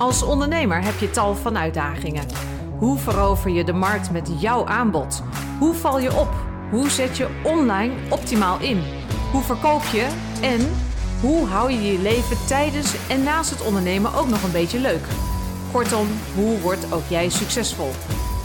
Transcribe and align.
Als 0.00 0.22
ondernemer 0.22 0.84
heb 0.84 0.98
je 0.98 1.10
tal 1.10 1.34
van 1.34 1.58
uitdagingen. 1.58 2.26
Hoe 2.78 2.98
verover 2.98 3.50
je 3.50 3.64
de 3.64 3.72
markt 3.72 4.10
met 4.10 4.40
jouw 4.40 4.66
aanbod? 4.66 5.22
Hoe 5.58 5.74
val 5.74 5.98
je 5.98 6.16
op? 6.16 6.28
Hoe 6.70 6.90
zet 6.90 7.16
je 7.16 7.40
online 7.44 7.94
optimaal 8.10 8.60
in? 8.60 8.82
Hoe 9.32 9.42
verkoop 9.42 9.82
je? 9.82 10.08
En 10.42 10.72
hoe 11.20 11.46
hou 11.46 11.72
je 11.72 11.92
je 11.92 11.98
leven 11.98 12.46
tijdens 12.46 13.08
en 13.08 13.22
naast 13.22 13.50
het 13.50 13.66
ondernemen 13.66 14.14
ook 14.14 14.28
nog 14.28 14.42
een 14.42 14.52
beetje 14.52 14.78
leuk? 14.78 15.06
Kortom, 15.72 16.06
hoe 16.34 16.60
wordt 16.60 16.92
ook 16.92 17.08
jij 17.08 17.28
succesvol? 17.28 17.90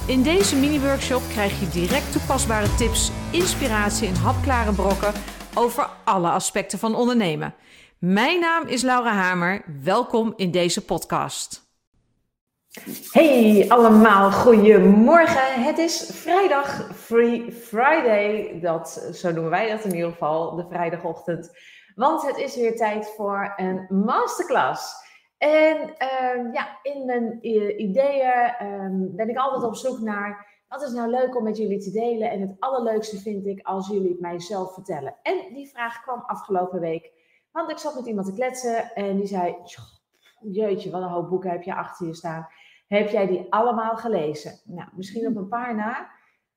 In 0.08 0.24
deze 0.24 0.56
mini-workshop 0.56 1.22
krijg 1.30 1.60
je 1.60 1.70
direct 1.70 2.12
toepasbare 2.12 2.76
tips, 2.76 3.12
inspiratie 3.32 4.08
en 4.08 4.16
hapklare 4.16 4.72
brokken 4.72 5.14
over 5.54 5.90
alle 6.04 6.30
aspecten 6.30 6.80
van 6.80 6.96
ondernemen. 6.96 7.54
Mijn 8.00 8.40
naam 8.40 8.68
is 8.68 8.82
Laura 8.82 9.12
Hamer. 9.12 9.64
Welkom 9.84 10.34
in 10.36 10.52
deze 10.52 10.86
podcast. 10.86 11.72
Hey 13.12 13.66
allemaal, 13.68 14.32
goedemorgen. 14.32 15.64
Het 15.64 15.78
is 15.78 16.10
vrijdag, 16.14 16.96
Free 16.96 17.52
Friday. 17.52 18.60
Dat, 18.62 18.90
zo 19.14 19.32
noemen 19.32 19.52
wij 19.52 19.70
dat 19.70 19.84
in 19.84 19.96
ieder 19.96 20.12
geval, 20.12 20.56
de 20.56 20.66
vrijdagochtend. 20.70 21.52
Want 21.96 22.28
het 22.28 22.38
is 22.38 22.56
weer 22.56 22.76
tijd 22.76 23.14
voor 23.16 23.54
een 23.56 23.86
masterclass. 23.90 24.94
En 25.38 25.78
uh, 25.78 26.54
ja, 26.54 26.80
in 26.82 27.06
mijn 27.06 27.38
ideeën 27.82 28.56
um, 28.62 29.16
ben 29.16 29.30
ik 29.30 29.38
altijd 29.38 29.64
op 29.64 29.76
zoek 29.76 30.00
naar 30.00 30.48
wat 30.68 30.82
is 30.82 30.92
nou 30.92 31.10
leuk 31.10 31.38
om 31.38 31.44
met 31.44 31.58
jullie 31.58 31.80
te 31.80 31.92
delen. 31.92 32.32
En 32.32 32.42
het 32.42 32.56
allerleukste 32.60 33.18
vind 33.18 33.46
ik 33.46 33.66
als 33.66 33.88
jullie 33.88 34.10
het 34.10 34.20
mij 34.20 34.40
zelf 34.40 34.74
vertellen. 34.74 35.16
En 35.22 35.54
die 35.54 35.70
vraag 35.70 36.02
kwam 36.02 36.24
afgelopen 36.26 36.80
week 36.80 37.19
want 37.52 37.72
ik 37.72 37.78
zat 37.78 37.96
met 37.96 38.06
iemand 38.06 38.28
te 38.28 38.34
kletsen 38.34 38.94
en 38.94 39.18
die 39.18 39.28
zei: 39.28 39.56
Jeetje, 40.42 40.92
wat 40.92 41.02
een 41.02 41.08
hoop 41.08 41.30
boeken 41.30 41.50
heb 41.50 41.64
je 41.64 41.76
achter 41.76 42.08
je 42.08 42.14
staan. 42.14 42.48
Heb 42.88 43.10
jij 43.10 43.28
die 43.28 43.46
allemaal 43.50 43.98
gelezen? 43.98 44.60
Nou, 44.64 44.90
misschien 44.96 45.28
op 45.28 45.36
een 45.36 45.48
paar 45.48 45.76
na. 45.76 46.10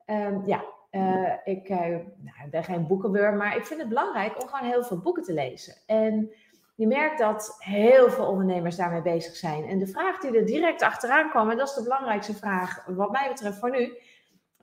Um, 0.06 0.42
ja, 0.46 0.64
uh, 0.90 1.32
ik 1.44 1.68
uh, 1.68 1.78
nou, 1.78 2.50
ben 2.50 2.64
geen 2.64 2.86
boekenwurm, 2.86 3.36
maar 3.36 3.56
ik 3.56 3.66
vind 3.66 3.80
het 3.80 3.88
belangrijk 3.88 4.42
om 4.42 4.48
gewoon 4.48 4.70
heel 4.70 4.84
veel 4.84 5.00
boeken 5.00 5.22
te 5.22 5.32
lezen. 5.32 5.74
En 5.86 6.30
je 6.74 6.86
merkt 6.86 7.18
dat 7.18 7.56
heel 7.58 8.10
veel 8.10 8.26
ondernemers 8.26 8.76
daarmee 8.76 9.02
bezig 9.02 9.36
zijn. 9.36 9.64
En 9.64 9.78
de 9.78 9.86
vraag 9.86 10.18
die 10.18 10.36
er 10.36 10.46
direct 10.46 10.82
achteraan 10.82 11.30
kwam, 11.30 11.50
en 11.50 11.56
dat 11.56 11.68
is 11.68 11.74
de 11.74 11.82
belangrijkste 11.82 12.34
vraag 12.34 12.86
wat 12.86 13.10
mij 13.10 13.28
betreft 13.28 13.58
voor 13.58 13.70
nu, 13.70 13.98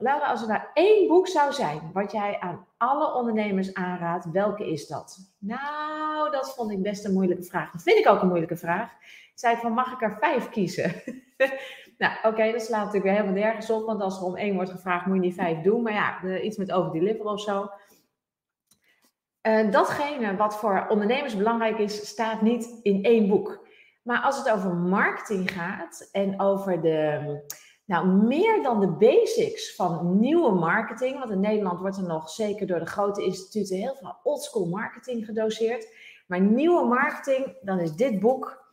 Laura, 0.02 0.26
als 0.26 0.42
er 0.42 0.48
nou 0.48 0.62
één 0.74 1.08
boek 1.08 1.28
zou 1.28 1.54
zijn 1.54 1.90
wat 1.94 2.12
jij 2.12 2.40
aan 2.40 2.68
alle 2.78 3.14
ondernemers 3.14 3.74
aanraadt, 3.74 4.32
welke 4.32 4.72
is 4.72 4.88
dat? 4.88 5.18
Nou, 5.38 6.32
dat 6.32 6.54
vond 6.56 6.72
ik 6.72 6.82
best 6.82 7.06
een 7.06 7.14
moeilijke 7.14 7.44
vraag. 7.44 7.72
Dat 7.72 7.82
vind 7.82 7.98
ik 7.98 8.08
ook 8.08 8.22
een 8.22 8.28
moeilijke 8.28 8.58
vraag. 8.58 8.92
Ik 8.92 9.32
zei 9.36 9.56
van, 9.56 9.72
mag 9.72 9.94
ik 9.94 10.02
er 10.02 10.18
vijf 10.20 10.50
kiezen? 10.50 10.94
nou, 11.98 12.14
oké, 12.24 12.52
dat 12.52 12.62
slaat 12.62 12.86
natuurlijk 12.86 13.04
weer 13.04 13.14
helemaal 13.14 13.44
nergens 13.44 13.70
op, 13.70 13.86
want 13.86 14.02
als 14.02 14.18
er 14.18 14.26
om 14.26 14.36
één 14.36 14.56
wordt 14.56 14.72
gevraagd, 14.72 15.06
moet 15.06 15.16
je 15.16 15.22
niet 15.22 15.36
vijf 15.36 15.62
doen. 15.62 15.82
Maar 15.82 15.94
ja, 15.94 16.40
iets 16.40 16.58
met 16.58 16.72
overdeliveren 16.72 17.32
of 17.32 17.42
zo. 17.42 17.70
Uh, 19.42 19.72
datgene 19.72 20.36
wat 20.36 20.58
voor 20.58 20.86
ondernemers 20.90 21.38
belangrijk 21.38 21.78
is, 21.78 22.08
staat 22.08 22.42
niet 22.42 22.80
in 22.82 23.04
één 23.04 23.28
boek. 23.28 23.68
Maar 24.04 24.22
als 24.22 24.38
het 24.38 24.50
over 24.50 24.74
marketing 24.74 25.52
gaat 25.52 26.10
en 26.12 26.42
over 26.42 26.82
de 26.82 27.42
nou, 27.90 28.08
meer 28.08 28.64
dan 28.64 28.80
de 28.80 28.88
basics 28.88 29.76
van 29.76 30.20
nieuwe 30.20 30.52
marketing, 30.52 31.20
want 31.20 31.32
in 31.32 31.40
Nederland 31.40 31.80
wordt 31.80 31.98
er 31.98 32.04
nog 32.04 32.30
zeker 32.30 32.68
door 32.68 32.80
de 32.80 32.86
grote 32.86 33.24
instituten 33.24 33.78
heel 33.78 33.96
veel 33.96 34.16
oldschool 34.24 34.66
marketing 34.66 35.26
gedoseerd. 35.26 35.94
Maar 36.28 36.42
nieuwe 36.42 36.86
marketing, 36.86 37.58
dan 37.62 37.80
is 37.80 37.96
dit 37.96 38.20
boek, 38.20 38.64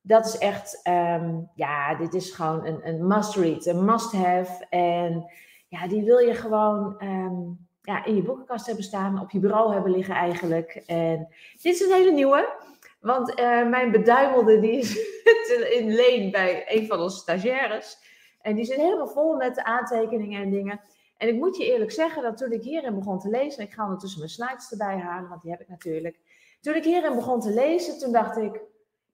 dat 0.00 0.26
is 0.26 0.38
echt, 0.38 0.80
um, 0.88 1.50
ja, 1.54 1.94
dit 1.94 2.14
is 2.14 2.30
gewoon 2.30 2.66
een, 2.66 2.88
een 2.88 3.06
must-read, 3.06 3.66
een 3.66 3.84
must-have. 3.84 4.66
En 4.68 5.30
ja, 5.68 5.86
die 5.86 6.02
wil 6.02 6.18
je 6.18 6.34
gewoon 6.34 6.96
um, 7.02 7.66
ja, 7.82 8.04
in 8.04 8.16
je 8.16 8.22
boekenkast 8.22 8.66
hebben 8.66 8.84
staan, 8.84 9.20
op 9.20 9.30
je 9.30 9.38
bureau 9.38 9.72
hebben 9.72 9.90
liggen 9.90 10.14
eigenlijk. 10.14 10.82
En 10.86 11.28
dit 11.62 11.74
is 11.74 11.80
een 11.80 11.92
hele 11.92 12.12
nieuwe. 12.12 12.54
Want 13.00 13.40
uh, 13.40 13.68
mijn 13.68 13.90
beduimelde, 13.90 14.60
die 14.60 14.78
is 14.78 14.96
in 15.78 15.94
leen 15.94 16.30
bij 16.30 16.64
een 16.66 16.86
van 16.86 17.00
onze 17.00 17.16
stagiaires. 17.16 18.12
En 18.44 18.54
die 18.54 18.64
zit 18.64 18.76
helemaal 18.76 19.08
vol 19.08 19.36
met 19.36 19.62
aantekeningen 19.62 20.42
en 20.42 20.50
dingen. 20.50 20.80
En 21.16 21.28
ik 21.28 21.34
moet 21.34 21.56
je 21.56 21.72
eerlijk 21.72 21.92
zeggen 21.92 22.22
dat 22.22 22.36
toen 22.36 22.52
ik 22.52 22.62
hierin 22.62 22.94
begon 22.94 23.18
te 23.18 23.28
lezen, 23.28 23.62
ik 23.62 23.72
ga 23.72 23.82
ondertussen 23.82 24.18
mijn 24.18 24.30
slides 24.30 24.70
erbij 24.70 24.98
halen, 24.98 25.28
want 25.28 25.42
die 25.42 25.50
heb 25.50 25.60
ik 25.60 25.68
natuurlijk. 25.68 26.18
Toen 26.60 26.74
ik 26.74 26.84
hierin 26.84 27.14
begon 27.14 27.40
te 27.40 27.50
lezen, 27.50 27.98
toen 27.98 28.12
dacht 28.12 28.36
ik, 28.36 28.60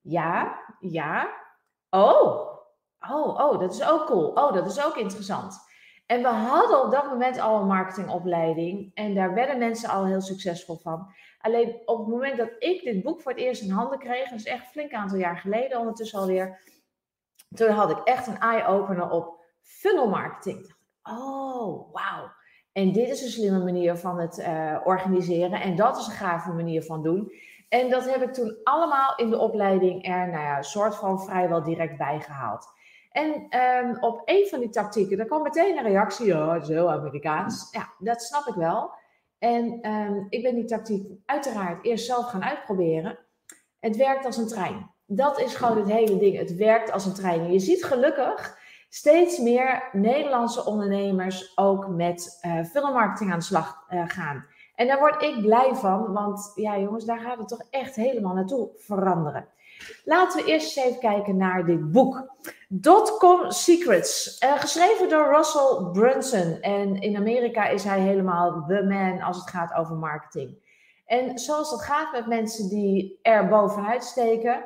ja, 0.01 0.61
ja, 0.81 1.29
oh, 1.91 2.49
oh, 3.11 3.41
oh, 3.41 3.61
dat 3.61 3.73
is 3.73 3.89
ook 3.89 4.07
cool. 4.07 4.27
Oh, 4.27 4.53
dat 4.53 4.67
is 4.67 4.85
ook 4.85 4.97
interessant. 4.97 5.59
En 6.07 6.23
we 6.23 6.29
hadden 6.29 6.85
op 6.85 6.91
dat 6.91 7.07
moment 7.07 7.41
al 7.41 7.61
een 7.61 7.67
marketingopleiding 7.67 8.91
en 8.95 9.15
daar 9.15 9.35
werden 9.35 9.59
mensen 9.59 9.89
al 9.89 10.07
heel 10.07 10.21
succesvol 10.21 10.77
van. 10.77 11.13
Alleen 11.41 11.83
op 11.85 11.99
het 11.99 12.09
moment 12.09 12.37
dat 12.37 12.51
ik 12.59 12.83
dit 12.83 13.03
boek 13.03 13.21
voor 13.21 13.33
het 13.33 13.41
eerst 13.41 13.63
in 13.63 13.71
handen 13.71 13.99
kreeg, 13.99 14.29
dat 14.29 14.39
is 14.39 14.45
echt 14.45 14.65
een 14.65 14.71
flink 14.71 14.93
aantal 14.93 15.19
jaar 15.19 15.37
geleden 15.37 15.79
ondertussen 15.79 16.19
alweer, 16.19 16.61
toen 17.55 17.71
had 17.71 17.91
ik 17.91 17.99
echt 17.99 18.27
een 18.27 18.39
eye-opener 18.39 19.11
op 19.11 19.45
funnel 19.63 20.09
marketing. 20.09 20.75
Oh, 21.03 21.93
wauw. 21.93 22.33
En 22.73 22.93
dit 22.93 23.09
is 23.09 23.23
een 23.23 23.31
slimme 23.31 23.65
manier 23.65 23.97
van 23.97 24.19
het 24.19 24.39
uh, 24.39 24.77
organiseren. 24.85 25.61
En 25.61 25.77
dat 25.77 25.99
is 25.99 26.07
een 26.07 26.13
gave 26.13 26.53
manier 26.53 26.83
van 26.83 27.03
doen. 27.03 27.33
En 27.69 27.91
dat 27.91 28.11
heb 28.11 28.23
ik 28.23 28.33
toen 28.33 28.57
allemaal 28.65 29.17
in 29.17 29.31
de 29.31 29.39
opleiding 29.39 30.07
er, 30.07 30.29
nou 30.29 30.45
ja, 30.45 30.63
soort 30.63 30.97
van 30.97 31.23
vrijwel 31.23 31.63
direct 31.63 31.97
bijgehaald. 31.97 32.67
En 33.11 33.61
um, 33.61 33.97
op 34.01 34.23
een 34.25 34.47
van 34.49 34.61
die 34.61 34.69
tactieken, 34.69 35.17
daar 35.17 35.27
kwam 35.27 35.43
meteen 35.43 35.79
een 35.79 35.85
reactie. 35.85 36.27
Ja, 36.27 36.53
het 36.53 36.63
is 36.63 36.69
heel 36.69 36.91
Amerikaans. 36.91 37.69
Ja, 37.71 37.89
dat 37.99 38.23
snap 38.23 38.47
ik 38.47 38.55
wel. 38.55 38.91
En 39.39 39.91
um, 39.91 40.27
ik 40.29 40.43
ben 40.43 40.55
die 40.55 40.65
tactiek 40.65 41.07
uiteraard 41.25 41.85
eerst 41.85 42.07
zelf 42.07 42.27
gaan 42.27 42.45
uitproberen. 42.45 43.19
Het 43.81 43.97
werkt 43.97 44.25
als 44.25 44.37
een 44.37 44.49
trein 44.49 44.91
dat 45.13 45.41
is 45.41 45.55
gewoon 45.55 45.77
het 45.77 45.89
hele 45.89 46.19
ding. 46.19 46.37
Het 46.37 46.57
werkt 46.57 46.93
als 46.93 47.07
een 47.07 47.15
trein. 47.15 47.53
Je 47.53 47.59
ziet 47.59 47.85
gelukkig 47.85 48.59
steeds 48.89 49.39
meer 49.39 49.89
Nederlandse 49.93 50.65
ondernemers 50.65 51.53
ook 51.59 51.89
met 51.89 52.41
uh, 52.47 52.65
filmmarketing 52.65 53.33
aan 53.33 53.39
de 53.39 53.45
slag 53.45 53.85
uh, 53.91 54.03
gaan. 54.07 54.47
En 54.75 54.87
daar 54.87 54.99
word 54.99 55.23
ik 55.23 55.41
blij 55.41 55.75
van, 55.75 56.13
want 56.13 56.53
ja 56.55 56.79
jongens, 56.79 57.05
daar 57.05 57.19
gaat 57.19 57.39
het 57.39 57.49
toch 57.49 57.63
echt 57.71 57.97
helemaal 57.97 58.35
naartoe 58.35 58.69
veranderen. 58.77 59.49
Laten 60.05 60.45
we 60.45 60.51
eerst 60.51 60.77
eens 60.77 60.87
even 60.87 61.01
kijken 61.01 61.37
naar 61.37 61.65
dit 61.65 61.93
boek. 61.93 62.35
Dotcom 62.69 63.51
Secrets, 63.51 64.43
uh, 64.45 64.53
geschreven 64.61 65.09
door 65.09 65.35
Russell 65.35 65.89
Brunson. 65.93 66.61
En 66.61 67.01
in 67.01 67.17
Amerika 67.17 67.69
is 67.69 67.85
hij 67.85 68.01
helemaal 68.01 68.65
the 68.69 68.83
man 68.89 69.21
als 69.21 69.37
het 69.37 69.51
gaat 69.51 69.75
over 69.75 69.97
marketing. 69.97 70.69
En 71.07 71.39
zoals 71.39 71.71
dat 71.71 71.83
gaat 71.83 72.13
met 72.13 72.27
mensen 72.27 72.69
die 72.69 73.19
er 73.23 73.49
bovenuit 73.49 74.05
steken, 74.05 74.65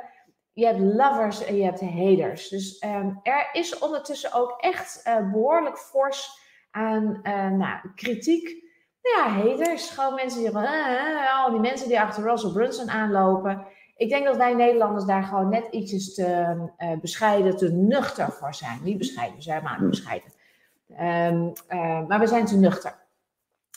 je 0.55 0.67
hebt 0.67 0.79
lovers 0.81 1.45
en 1.45 1.57
je 1.57 1.65
hebt 1.65 1.81
haters. 1.81 2.49
Dus 2.49 2.83
um, 2.85 3.21
er 3.23 3.49
is 3.53 3.79
ondertussen 3.79 4.33
ook 4.33 4.55
echt 4.61 5.03
uh, 5.07 5.31
behoorlijk 5.31 5.79
fors 5.79 6.41
aan 6.71 7.21
uh, 7.23 7.49
nou, 7.49 7.79
kritiek. 7.95 8.63
Nou 9.03 9.17
ja, 9.17 9.49
haters. 9.49 9.91
Gewoon 9.91 10.15
mensen 10.15 10.41
die 10.41 10.51
van, 10.51 10.63
uh, 10.63 11.45
al 11.45 11.51
die 11.51 11.61
mensen 11.61 11.89
die 11.89 12.01
achter 12.01 12.23
Russell 12.23 12.51
Brunson 12.51 12.91
aanlopen. 12.91 13.67
Ik 13.97 14.09
denk 14.09 14.25
dat 14.25 14.37
wij 14.37 14.55
Nederlanders 14.55 15.05
daar 15.05 15.23
gewoon 15.23 15.49
net 15.49 15.67
ietsjes 15.71 16.15
te 16.15 16.57
bescheiden, 17.01 17.57
te 17.57 17.73
nuchter 17.73 18.33
voor 18.33 18.55
zijn. 18.55 18.81
Niet 18.83 18.99
bescheiden, 18.99 19.37
we 19.37 19.43
zijn 19.43 19.63
maar 19.63 19.89
bescheiden. 19.89 20.33
Um, 20.89 21.53
maar 22.09 22.19
we 22.19 22.27
zijn 22.27 22.47
te 22.47 22.57
nuchter. 22.57 22.95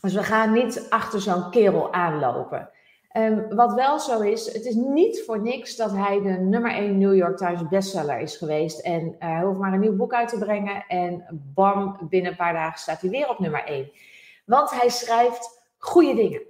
Dus 0.02 0.14
we 0.14 0.24
gaan 0.24 0.52
niet 0.52 0.86
achter 0.90 1.22
zo'n 1.22 1.52
kerel 1.52 1.94
aanlopen. 1.94 2.70
Um, 3.18 3.56
wat 3.56 3.74
wel 3.74 4.00
zo 4.00 4.20
is, 4.20 4.54
het 4.54 4.66
is 4.66 4.76
niet 4.76 5.24
voor 5.26 5.42
niks 5.42 5.76
dat 5.76 5.92
hij 5.92 6.22
de 6.22 6.30
nummer 6.30 6.72
1 6.72 6.98
New 6.98 7.16
York 7.16 7.38
Times 7.38 7.68
bestseller 7.68 8.20
is 8.20 8.38
geweest. 8.38 8.80
En 8.80 9.04
uh, 9.04 9.16
hij 9.20 9.42
hoeft 9.42 9.60
maar 9.60 9.74
een 9.74 9.80
nieuw 9.80 9.96
boek 9.96 10.14
uit 10.14 10.30
te 10.30 10.38
brengen. 10.38 10.86
En 10.88 11.26
bam, 11.54 11.98
binnen 12.10 12.32
een 12.32 12.38
paar 12.38 12.54
dagen 12.54 12.80
staat 12.80 13.02
hij 13.02 13.10
weer 13.10 13.30
op 13.30 13.40
nummer 13.40 13.64
1. 13.64 13.92
Want 14.46 14.72
hij 14.72 14.90
schrijft 14.90 15.66
goede 15.78 16.16
dingen. 16.16 16.42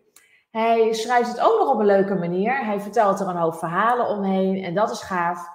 Hij 0.51 0.93
schrijft 0.93 1.29
het 1.29 1.39
ook 1.39 1.59
nog 1.59 1.73
op 1.73 1.79
een 1.79 1.85
leuke 1.85 2.15
manier. 2.15 2.65
Hij 2.65 2.79
vertelt 2.79 3.19
er 3.19 3.27
een 3.27 3.35
hoop 3.35 3.55
verhalen 3.55 4.07
omheen 4.07 4.63
en 4.63 4.73
dat 4.73 4.91
is 4.91 5.01
gaaf. 5.01 5.47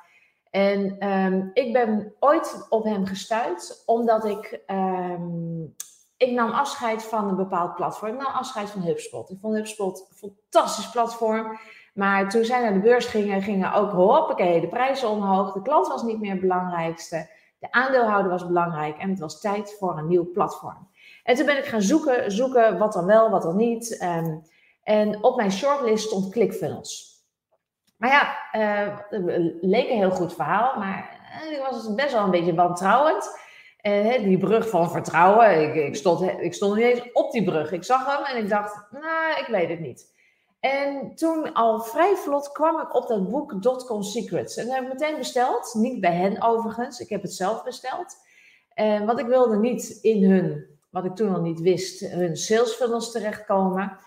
En 0.51 1.09
um, 1.09 1.51
ik 1.53 1.73
ben 1.73 2.15
ooit 2.19 2.67
op 2.69 2.85
hem 2.85 3.07
gestuurd 3.07 3.83
omdat 3.87 4.25
ik 4.25 4.61
um, 4.67 5.75
ik 6.23 6.31
nam 6.31 6.51
afscheid 6.51 7.05
van 7.05 7.29
een 7.29 7.37
bepaald 7.37 7.75
platform. 7.75 8.13
Ik 8.13 8.23
nam 8.23 8.33
afscheid 8.33 8.71
van 8.71 8.83
HubSpot. 8.83 9.31
Ik 9.31 9.39
vond 9.41 9.57
HubSpot 9.57 10.07
een 10.11 10.17
fantastisch 10.17 10.91
platform. 10.91 11.59
Maar 11.95 12.31
toen 12.31 12.45
zij 12.45 12.61
naar 12.61 12.73
de 12.73 12.81
beurs 12.81 13.07
gingen, 13.07 13.43
gingen 13.43 13.73
ook 13.73 13.91
hoppakee, 13.91 14.61
de 14.61 14.69
prijzen 14.69 15.09
omhoog. 15.09 15.53
De 15.53 15.63
klant 15.63 15.89
was 15.89 16.03
niet 16.03 16.21
meer 16.21 16.31
het 16.31 16.41
belangrijkste. 16.41 17.31
De 17.59 17.73
aandeelhouder 17.73 18.31
was 18.31 18.47
belangrijk. 18.47 18.99
En 18.99 19.11
het 19.11 19.19
was 19.19 19.41
tijd 19.41 19.77
voor 19.79 19.99
een 19.99 20.09
nieuw 20.09 20.31
platform. 20.31 20.89
En 21.25 21.35
toen 21.35 21.47
ben 21.47 21.59
ik 21.59 21.65
gaan 21.65 21.83
zoeken, 21.83 22.33
zoeken 22.33 22.79
wat 22.79 22.93
dan 22.93 23.07
wel, 23.07 23.31
wat 23.31 23.43
dan 23.43 23.57
niet. 23.57 24.03
Um, 24.03 24.43
en 24.83 25.23
op 25.25 25.37
mijn 25.37 25.53
shortlist 25.53 26.07
stond 26.07 26.31
ClickFunnels. 26.31 27.11
Maar 27.97 28.11
ja, 28.11 28.37
uh, 28.53 28.97
leek 29.61 29.91
een 29.91 29.97
heel 29.97 30.11
goed 30.11 30.35
verhaal, 30.35 30.79
maar 30.79 31.21
En 31.41 31.53
ik 31.53 31.59
was 31.71 31.95
best 31.95 32.13
wel 32.13 32.25
een 32.25 32.31
beetje 32.31 32.55
wantrouwend. 32.55 33.41
En 33.83 34.23
die 34.23 34.39
brug 34.39 34.69
van 34.69 34.91
vertrouwen, 34.91 35.63
ik, 35.63 35.75
ik, 35.75 35.97
stond, 35.97 36.23
ik 36.41 36.55
stond 36.55 36.75
niet 36.75 36.85
eens 36.85 37.13
op 37.13 37.33
die 37.33 37.45
brug. 37.45 37.73
Ik 37.73 37.85
zag 37.85 38.17
hem 38.17 38.25
en 38.25 38.43
ik 38.43 38.49
dacht, 38.49 38.87
nou, 38.91 39.41
ik 39.41 39.47
weet 39.47 39.69
het 39.69 39.81
niet. 39.81 40.11
En 40.61 41.15
toen 41.15 41.53
al 41.53 41.81
vrij 41.81 42.15
vlot 42.15 42.53
kwam 42.53 42.81
ik 42.81 42.95
op 42.95 43.09
dat 43.09 43.31
boek 43.31 43.63
Dotcom 43.63 44.03
Secrets. 44.03 44.57
En 44.57 44.67
dat 44.67 44.75
heb 44.75 44.85
ik 44.85 44.93
meteen 44.93 45.17
besteld. 45.17 45.75
Niet 45.75 46.01
bij 46.01 46.15
hen 46.15 46.43
overigens, 46.43 47.01
ik 47.01 47.09
heb 47.09 47.23
het 47.23 47.35
zelf 47.35 47.65
besteld. 47.65 48.17
En 48.75 49.07
want 49.07 49.19
ik 49.19 49.27
wilde 49.27 49.57
niet 49.57 49.99
in 50.03 50.31
hun, 50.31 50.67
wat 50.91 51.05
ik 51.05 51.15
toen 51.15 51.35
al 51.35 51.41
niet 51.41 51.61
wist, 51.61 52.01
hun 52.01 52.37
sales 52.37 52.73
funnels 52.73 53.13
terechtkomen. 53.13 53.99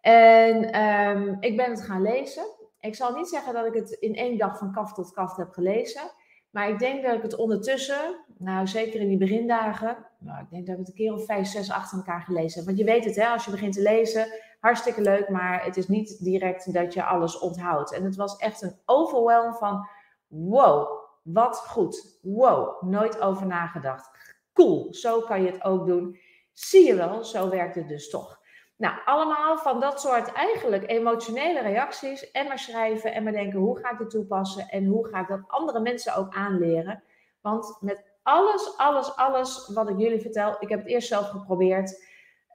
En 0.00 0.72
ehm, 0.72 1.34
ik 1.40 1.56
ben 1.56 1.70
het 1.70 1.82
gaan 1.82 2.02
lezen. 2.02 2.44
Ik 2.80 2.94
zal 2.94 3.16
niet 3.16 3.28
zeggen 3.28 3.54
dat 3.54 3.66
ik 3.66 3.74
het 3.74 3.90
in 3.90 4.14
één 4.14 4.38
dag 4.38 4.58
van 4.58 4.72
kaf 4.72 4.92
tot 4.92 5.12
kaf 5.12 5.36
heb 5.36 5.50
gelezen. 5.50 6.10
Maar 6.56 6.68
ik 6.68 6.78
denk 6.78 7.02
dat 7.02 7.14
ik 7.14 7.22
het 7.22 7.36
ondertussen, 7.36 8.24
nou 8.38 8.66
zeker 8.66 9.00
in 9.00 9.08
die 9.08 9.18
begindagen, 9.18 9.96
nou, 10.18 10.40
ik 10.40 10.50
denk 10.50 10.66
dat 10.66 10.74
ik 10.74 10.80
het 10.80 10.88
een 10.88 10.94
keer 10.94 11.12
of 11.12 11.24
vijf, 11.24 11.46
zes 11.46 11.70
achter 11.70 11.98
elkaar 11.98 12.22
gelezen 12.22 12.56
heb. 12.56 12.66
Want 12.66 12.78
je 12.78 12.84
weet 12.84 13.04
het, 13.04 13.16
hè, 13.16 13.26
als 13.26 13.44
je 13.44 13.50
begint 13.50 13.72
te 13.72 13.82
lezen, 13.82 14.26
hartstikke 14.60 15.00
leuk, 15.00 15.28
maar 15.28 15.64
het 15.64 15.76
is 15.76 15.88
niet 15.88 16.24
direct 16.24 16.72
dat 16.72 16.94
je 16.94 17.04
alles 17.04 17.38
onthoudt. 17.38 17.92
En 17.92 18.04
het 18.04 18.16
was 18.16 18.36
echt 18.36 18.62
een 18.62 18.78
overwhelm 18.84 19.54
van, 19.54 19.88
wow, 20.26 20.88
wat 21.22 21.56
goed. 21.56 22.18
Wow, 22.22 22.82
nooit 22.82 23.20
over 23.20 23.46
nagedacht. 23.46 24.10
Cool, 24.52 24.94
zo 24.94 25.20
kan 25.20 25.42
je 25.42 25.50
het 25.50 25.64
ook 25.64 25.86
doen. 25.86 26.18
Zie 26.52 26.86
je 26.86 26.94
wel, 26.94 27.24
zo 27.24 27.48
werkt 27.48 27.74
het 27.74 27.88
dus 27.88 28.10
toch. 28.10 28.40
Nou, 28.76 28.94
allemaal 29.04 29.58
van 29.58 29.80
dat 29.80 30.00
soort 30.00 30.32
eigenlijk 30.32 30.90
emotionele 30.90 31.60
reacties. 31.60 32.30
En 32.30 32.46
maar 32.46 32.58
schrijven 32.58 33.12
en 33.14 33.22
maar 33.22 33.32
denken, 33.32 33.58
hoe 33.58 33.78
ga 33.78 33.90
ik 33.90 33.98
dit 33.98 34.10
toepassen? 34.10 34.68
En 34.68 34.84
hoe 34.86 35.08
ga 35.08 35.20
ik 35.20 35.28
dat 35.28 35.44
andere 35.46 35.80
mensen 35.80 36.16
ook 36.16 36.34
aanleren? 36.34 37.02
Want 37.40 37.76
met 37.80 38.04
alles, 38.22 38.76
alles, 38.76 39.16
alles 39.16 39.70
wat 39.74 39.88
ik 39.88 39.98
jullie 39.98 40.20
vertel, 40.20 40.56
ik 40.58 40.68
heb 40.68 40.78
het 40.78 40.88
eerst 40.88 41.08
zelf 41.08 41.28
geprobeerd. 41.28 42.04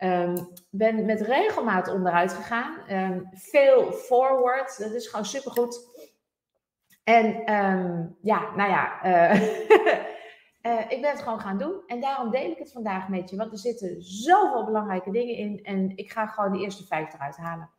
Um, 0.04 0.54
ben 0.70 1.06
met 1.06 1.22
regelmaat 1.22 1.88
onderuit 1.88 2.34
gegaan. 2.34 2.78
Um, 2.90 3.30
veel 3.32 3.92
forward, 3.92 4.80
dat 4.80 4.92
is 4.92 5.08
gewoon 5.08 5.26
supergoed. 5.26 5.90
En 7.04 7.54
um, 7.54 8.18
ja, 8.22 8.56
nou 8.56 8.70
ja, 8.70 9.06
uh, 9.06 9.42
uh, 10.62 10.80
ik 10.92 11.02
ben 11.02 11.10
het 11.10 11.22
gewoon 11.22 11.40
gaan 11.40 11.58
doen. 11.58 11.82
En 11.88 12.02
daarom 12.02 12.30
deel 12.30 12.52
ik 12.52 12.58
het 12.58 12.72
vandaag 12.72 13.08
met 13.08 13.30
je. 13.30 13.36
Want 13.36 13.52
er 13.52 13.58
zitten 13.58 14.02
zoveel 14.04 14.66
belangrijke 14.66 15.12
dingen 15.12 15.36
in. 15.36 15.64
En 15.64 15.98
ik 15.98 16.12
ga 16.12 16.28
gewoon 16.28 16.52
de 16.52 16.60
eerste 16.60 16.86
vijf 16.86 17.14
eruit 17.14 17.38
halen. 17.38 17.70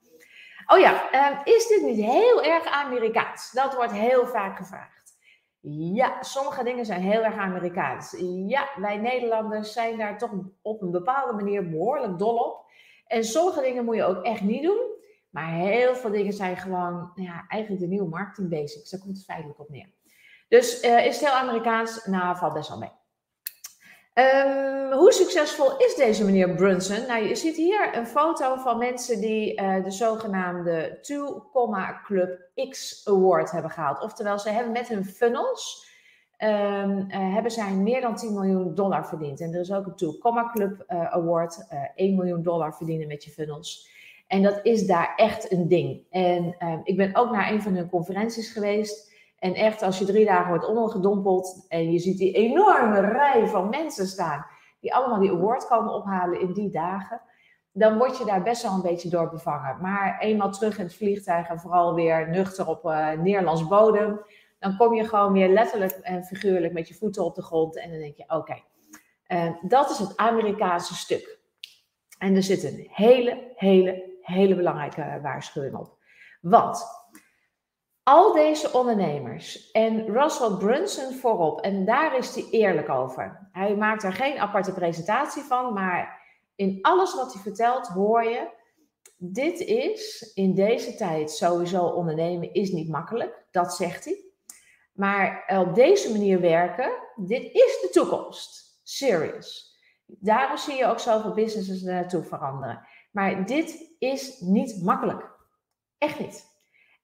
Oh 0.67 0.79
ja, 0.79 1.45
is 1.45 1.67
dit 1.67 1.83
niet 1.83 2.05
heel 2.05 2.43
erg 2.43 2.67
Amerikaans? 2.67 3.51
Dat 3.53 3.75
wordt 3.75 3.93
heel 3.93 4.27
vaak 4.27 4.57
gevraagd. 4.57 5.17
Ja, 5.95 6.23
sommige 6.23 6.65
dingen 6.65 6.85
zijn 6.85 7.01
heel 7.01 7.23
erg 7.23 7.37
Amerikaans. 7.37 8.15
Ja, 8.47 8.69
wij 8.77 8.97
Nederlanders 8.97 9.73
zijn 9.73 9.99
daar 9.99 10.19
toch 10.19 10.31
op 10.63 10.83
een 10.83 10.91
bepaalde 10.91 11.33
manier 11.33 11.71
behoorlijk 11.71 12.19
dol 12.19 12.37
op. 12.37 12.65
En 13.07 13.25
sommige 13.25 13.61
dingen 13.61 13.85
moet 13.85 13.97
je 13.97 14.05
ook 14.05 14.25
echt 14.25 14.41
niet 14.41 14.63
doen. 14.63 14.91
Maar 15.31 15.53
heel 15.53 15.95
veel 15.95 16.11
dingen 16.11 16.33
zijn 16.33 16.57
gewoon 16.57 17.13
ja, 17.15 17.45
eigenlijk 17.49 17.83
de 17.83 17.89
nieuwe 17.89 18.09
marketing 18.09 18.49
basics. 18.49 18.91
Daar 18.91 19.01
komt 19.01 19.17
het 19.17 19.25
feitelijk 19.25 19.61
op 19.61 19.69
neer. 19.69 19.89
Dus 20.53 20.85
uh, 20.85 21.07
is 21.07 21.21
het 21.21 21.29
heel 21.29 21.39
Amerikaans? 21.39 22.05
Nou, 22.05 22.37
valt 22.37 22.53
best 22.53 22.69
wel 22.69 22.79
mee. 22.79 22.91
Um, 24.15 24.93
hoe 24.93 25.13
succesvol 25.13 25.77
is 25.77 25.95
deze 25.95 26.25
meneer 26.25 26.55
Brunson? 26.55 27.07
Nou, 27.07 27.25
je 27.29 27.35
ziet 27.35 27.57
hier 27.57 27.97
een 27.97 28.07
foto 28.07 28.57
van 28.57 28.79
mensen 28.79 29.21
die 29.21 29.61
uh, 29.61 29.85
de 29.85 29.91
zogenaamde 29.91 30.99
2, 31.03 31.21
Club 32.05 32.51
X 32.71 33.03
Award 33.09 33.51
hebben 33.51 33.71
gehaald. 33.71 34.03
Oftewel, 34.03 34.39
ze 34.39 34.51
hebben 34.51 34.73
met 34.73 34.89
hun 34.89 35.05
funnels 35.05 35.89
um, 36.39 36.49
uh, 36.99 37.35
hebben 37.35 37.51
zij 37.51 37.73
meer 37.73 38.01
dan 38.01 38.17
10 38.17 38.33
miljoen 38.33 38.75
dollar 38.75 39.07
verdiend. 39.07 39.41
En 39.41 39.55
er 39.55 39.61
is 39.61 39.73
ook 39.73 39.87
een 39.87 39.97
2, 39.97 40.19
Club 40.53 40.85
Award, 40.87 41.67
1 41.95 42.15
miljoen 42.15 42.43
dollar 42.43 42.75
verdienen 42.75 43.09
met 43.09 43.25
je 43.25 43.31
funnels. 43.31 43.89
En 44.27 44.43
dat 44.43 44.61
is 44.63 44.87
daar 44.87 45.13
echt 45.17 45.53
een 45.53 45.69
ding. 45.69 46.07
En 46.11 46.55
ehm, 46.59 46.79
ik 46.85 46.97
ben 46.97 47.15
ook 47.15 47.31
naar 47.31 47.53
een 47.53 47.63
van 47.63 47.75
hun 47.75 47.89
conferenties 47.89 48.53
geweest. 48.53 49.12
En 49.43 49.55
echt, 49.55 49.83
als 49.83 49.99
je 49.99 50.05
drie 50.05 50.25
dagen 50.25 50.49
wordt 50.49 50.67
ondergedompeld 50.67 51.67
en 51.69 51.93
je 51.93 51.99
ziet 51.99 52.19
die 52.19 52.33
enorme 52.33 53.01
rij 53.01 53.47
van 53.47 53.69
mensen 53.69 54.07
staan, 54.07 54.47
die 54.81 54.95
allemaal 54.95 55.21
die 55.21 55.31
award 55.31 55.67
komen 55.67 55.95
ophalen 55.95 56.41
in 56.41 56.53
die 56.53 56.71
dagen, 56.71 57.21
dan 57.73 57.99
word 57.99 58.19
je 58.19 58.25
daar 58.25 58.43
best 58.43 58.63
wel 58.63 58.73
een 58.73 58.83
beetje 58.83 59.09
door 59.09 59.31
bevangen. 59.31 59.81
Maar 59.81 60.19
eenmaal 60.19 60.51
terug 60.51 60.79
in 60.79 60.85
het 60.85 60.95
vliegtuig 60.95 61.49
en 61.49 61.61
vooral 61.61 61.95
weer 61.95 62.29
nuchter 62.29 62.69
op 62.69 62.85
uh, 62.85 63.11
Nederlands 63.11 63.69
bodem, 63.69 64.21
dan 64.59 64.77
kom 64.77 64.95
je 64.95 65.09
gewoon 65.09 65.33
weer 65.33 65.49
letterlijk 65.49 65.93
en 65.93 66.25
figuurlijk 66.25 66.73
met 66.73 66.89
je 66.89 66.95
voeten 66.95 67.25
op 67.25 67.35
de 67.35 67.43
grond 67.43 67.77
en 67.79 67.91
dan 67.91 67.99
denk 67.99 68.17
je, 68.17 68.25
oké, 68.29 68.63
uh, 69.29 69.51
dat 69.63 69.91
is 69.91 69.99
het 69.99 70.17
Amerikaanse 70.17 70.95
stuk. 70.95 71.39
En 72.19 72.37
er 72.37 72.43
zit 72.43 72.65
een 72.65 72.89
hele, 72.91 73.53
hele, 73.55 74.19
hele 74.21 74.57
belangrijke 74.57 75.19
waarschuwing 75.23 75.75
op. 75.75 75.97
Want 76.41 76.85
al 78.03 78.33
deze 78.33 78.73
ondernemers 78.73 79.71
en 79.71 80.07
Russell 80.07 80.57
Brunson 80.57 81.15
voorop, 81.15 81.61
en 81.61 81.85
daar 81.85 82.17
is 82.17 82.35
hij 82.35 82.47
eerlijk 82.51 82.89
over. 82.89 83.49
Hij 83.53 83.77
maakt 83.77 84.03
er 84.03 84.13
geen 84.13 84.39
aparte 84.39 84.73
presentatie 84.73 85.43
van, 85.43 85.73
maar 85.73 86.21
in 86.55 86.79
alles 86.83 87.15
wat 87.15 87.33
hij 87.33 87.43
vertelt 87.43 87.87
hoor 87.87 88.25
je, 88.25 88.49
dit 89.17 89.61
is 89.61 90.33
in 90.35 90.55
deze 90.55 90.95
tijd 90.95 91.31
sowieso 91.31 91.85
ondernemen 91.85 92.53
is 92.53 92.71
niet 92.71 92.89
makkelijk, 92.89 93.45
dat 93.51 93.75
zegt 93.75 94.05
hij. 94.05 94.25
Maar 94.93 95.45
op 95.59 95.75
deze 95.75 96.13
manier 96.13 96.41
werken, 96.41 96.91
dit 97.17 97.43
is 97.43 97.79
de 97.81 97.89
toekomst. 97.93 98.81
Serious. 98.83 99.77
Daarom 100.07 100.57
zie 100.57 100.75
je 100.75 100.87
ook 100.87 100.99
zoveel 100.99 101.33
businesses 101.33 101.83
naartoe 101.83 102.23
veranderen. 102.23 102.87
Maar 103.11 103.47
dit 103.47 103.95
is 103.99 104.41
niet 104.41 104.83
makkelijk. 104.83 105.31
Echt 105.99 106.19
niet. 106.19 106.52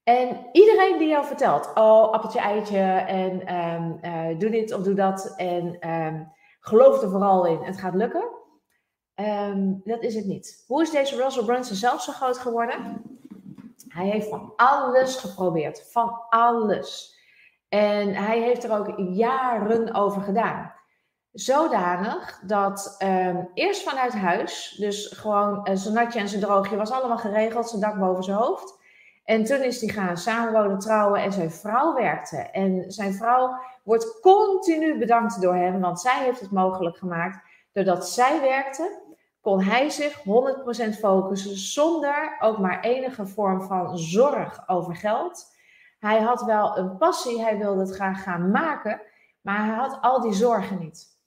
En 0.08 0.46
iedereen 0.52 0.98
die 0.98 1.08
jou 1.08 1.26
vertelt, 1.26 1.70
oh, 1.74 2.12
appeltje, 2.12 2.40
eitje, 2.40 2.78
en 3.06 3.54
um, 3.54 3.98
uh, 4.02 4.38
doe 4.38 4.50
dit 4.50 4.72
of 4.72 4.82
doe 4.82 4.94
dat, 4.94 5.34
en 5.36 5.90
um, 5.90 6.32
geloof 6.60 7.02
er 7.02 7.10
vooral 7.10 7.46
in, 7.46 7.62
het 7.62 7.78
gaat 7.78 7.94
lukken, 7.94 8.28
um, 9.14 9.80
dat 9.84 10.02
is 10.02 10.14
het 10.14 10.24
niet. 10.24 10.64
Hoe 10.66 10.82
is 10.82 10.90
deze 10.90 11.16
Russell 11.16 11.44
Brunson 11.44 11.76
zelf 11.76 12.02
zo 12.02 12.12
groot 12.12 12.38
geworden? 12.38 13.02
Hij 13.88 14.06
heeft 14.06 14.28
van 14.28 14.52
alles 14.56 15.16
geprobeerd, 15.16 15.90
van 15.90 16.20
alles. 16.28 17.16
En 17.68 18.14
hij 18.14 18.40
heeft 18.40 18.64
er 18.64 18.78
ook 18.78 18.92
jaren 18.96 19.94
over 19.94 20.22
gedaan. 20.22 20.72
Zodanig 21.32 22.40
dat 22.46 22.96
eerst 23.54 23.82
vanuit 23.82 24.14
huis, 24.14 24.76
dus 24.78 25.06
gewoon 25.06 25.68
uh, 25.68 25.76
zijn 25.76 25.94
natje 25.94 26.18
en 26.18 26.28
zijn 26.28 26.42
droogje 26.42 26.76
was 26.76 26.90
allemaal 26.90 27.18
geregeld, 27.18 27.68
zijn 27.68 27.80
dak 27.80 27.98
boven 27.98 28.24
zijn 28.24 28.36
hoofd. 28.36 28.77
En 29.28 29.44
toen 29.44 29.62
is 29.62 29.80
hij 29.80 29.88
gaan 29.88 30.16
samenwonen, 30.16 30.78
trouwen 30.78 31.22
en 31.22 31.32
zijn 31.32 31.50
vrouw 31.50 31.94
werkte. 31.94 32.36
En 32.36 32.84
zijn 32.92 33.14
vrouw 33.14 33.58
wordt 33.82 34.20
continu 34.20 34.98
bedankt 34.98 35.40
door 35.40 35.54
hem, 35.54 35.80
want 35.80 36.00
zij 36.00 36.24
heeft 36.24 36.40
het 36.40 36.50
mogelijk 36.50 36.96
gemaakt. 36.96 37.38
Doordat 37.72 38.08
zij 38.08 38.40
werkte, 38.40 39.00
kon 39.40 39.62
hij 39.62 39.90
zich 39.90 40.18
100% 40.18 40.98
focussen 40.98 41.56
zonder 41.56 42.36
ook 42.38 42.58
maar 42.58 42.80
enige 42.80 43.26
vorm 43.26 43.62
van 43.62 43.98
zorg 43.98 44.68
over 44.68 44.96
geld. 44.96 45.56
Hij 45.98 46.20
had 46.20 46.42
wel 46.42 46.78
een 46.78 46.96
passie, 46.96 47.42
hij 47.42 47.58
wilde 47.58 47.80
het 47.80 47.94
graag 47.94 48.22
gaan 48.22 48.50
maken, 48.50 49.00
maar 49.40 49.66
hij 49.66 49.74
had 49.76 49.98
al 50.00 50.20
die 50.20 50.34
zorgen 50.34 50.78
niet. 50.78 51.17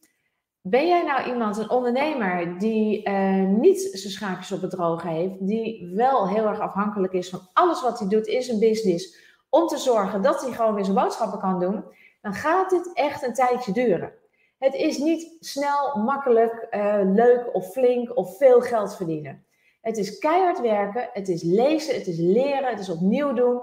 Ben 0.63 0.88
jij 0.88 1.03
nou 1.03 1.30
iemand, 1.30 1.58
een 1.58 1.70
ondernemer, 1.70 2.58
die 2.60 3.10
uh, 3.10 3.48
niet 3.48 3.82
zijn 3.82 4.13
schaakjes 4.13 4.51
op 4.51 4.62
het 4.62 4.72
droge 4.72 5.08
heeft, 5.08 5.48
die 5.48 5.91
wel 5.96 6.27
heel 6.27 6.46
erg 6.46 6.60
afhankelijk 6.60 7.13
is 7.13 7.30
van 7.30 7.50
alles 7.53 7.82
wat 7.82 8.00
hij 8.00 8.08
doet 8.08 8.27
in 8.27 8.41
zijn 8.41 8.60
business, 8.60 9.18
om 9.50 9.68
te 9.68 9.77
zorgen 9.77 10.22
dat 10.22 10.41
hij 10.41 10.51
gewoon 10.51 10.75
weer 10.75 10.84
zijn 10.84 10.96
boodschappen 10.96 11.39
kan 11.39 11.60
doen, 11.60 11.84
dan 12.22 12.34
gaat 12.34 12.70
dit 12.70 12.94
echt 12.94 13.24
een 13.24 13.34
tijdje 13.34 13.72
duren. 13.72 14.13
Het 14.58 14.74
is 14.74 14.98
niet 14.98 15.38
snel, 15.39 15.98
makkelijk, 15.98 16.68
uh, 16.72 17.00
leuk 17.03 17.50
of 17.53 17.72
flink 17.72 18.18
of 18.18 18.38
veel 18.38 18.62
geld 18.62 18.96
verdienen. 18.96 19.46
Het 19.82 19.98
is 19.98 20.18
keihard 20.18 20.62
werken, 20.62 21.10
het 21.13 21.30
is 21.30 21.44
lezen, 21.44 21.96
het 21.96 22.08
is 22.08 22.18
leren, 22.18 22.70
het 22.70 22.80
is 22.80 22.89
opnieuw 22.89 23.34
doen. 23.34 23.62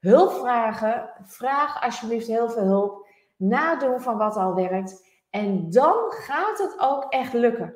Hulp 0.00 0.32
vragen, 0.32 1.10
vraag 1.24 1.82
alsjeblieft 1.82 2.26
heel 2.26 2.50
veel 2.50 2.62
hulp. 2.62 3.06
Nadoen 3.36 4.00
van 4.00 4.18
wat 4.18 4.36
al 4.36 4.54
werkt. 4.54 5.04
En 5.36 5.70
dan 5.70 5.96
gaat 6.08 6.58
het 6.58 6.74
ook 6.78 7.06
echt 7.08 7.32
lukken. 7.32 7.74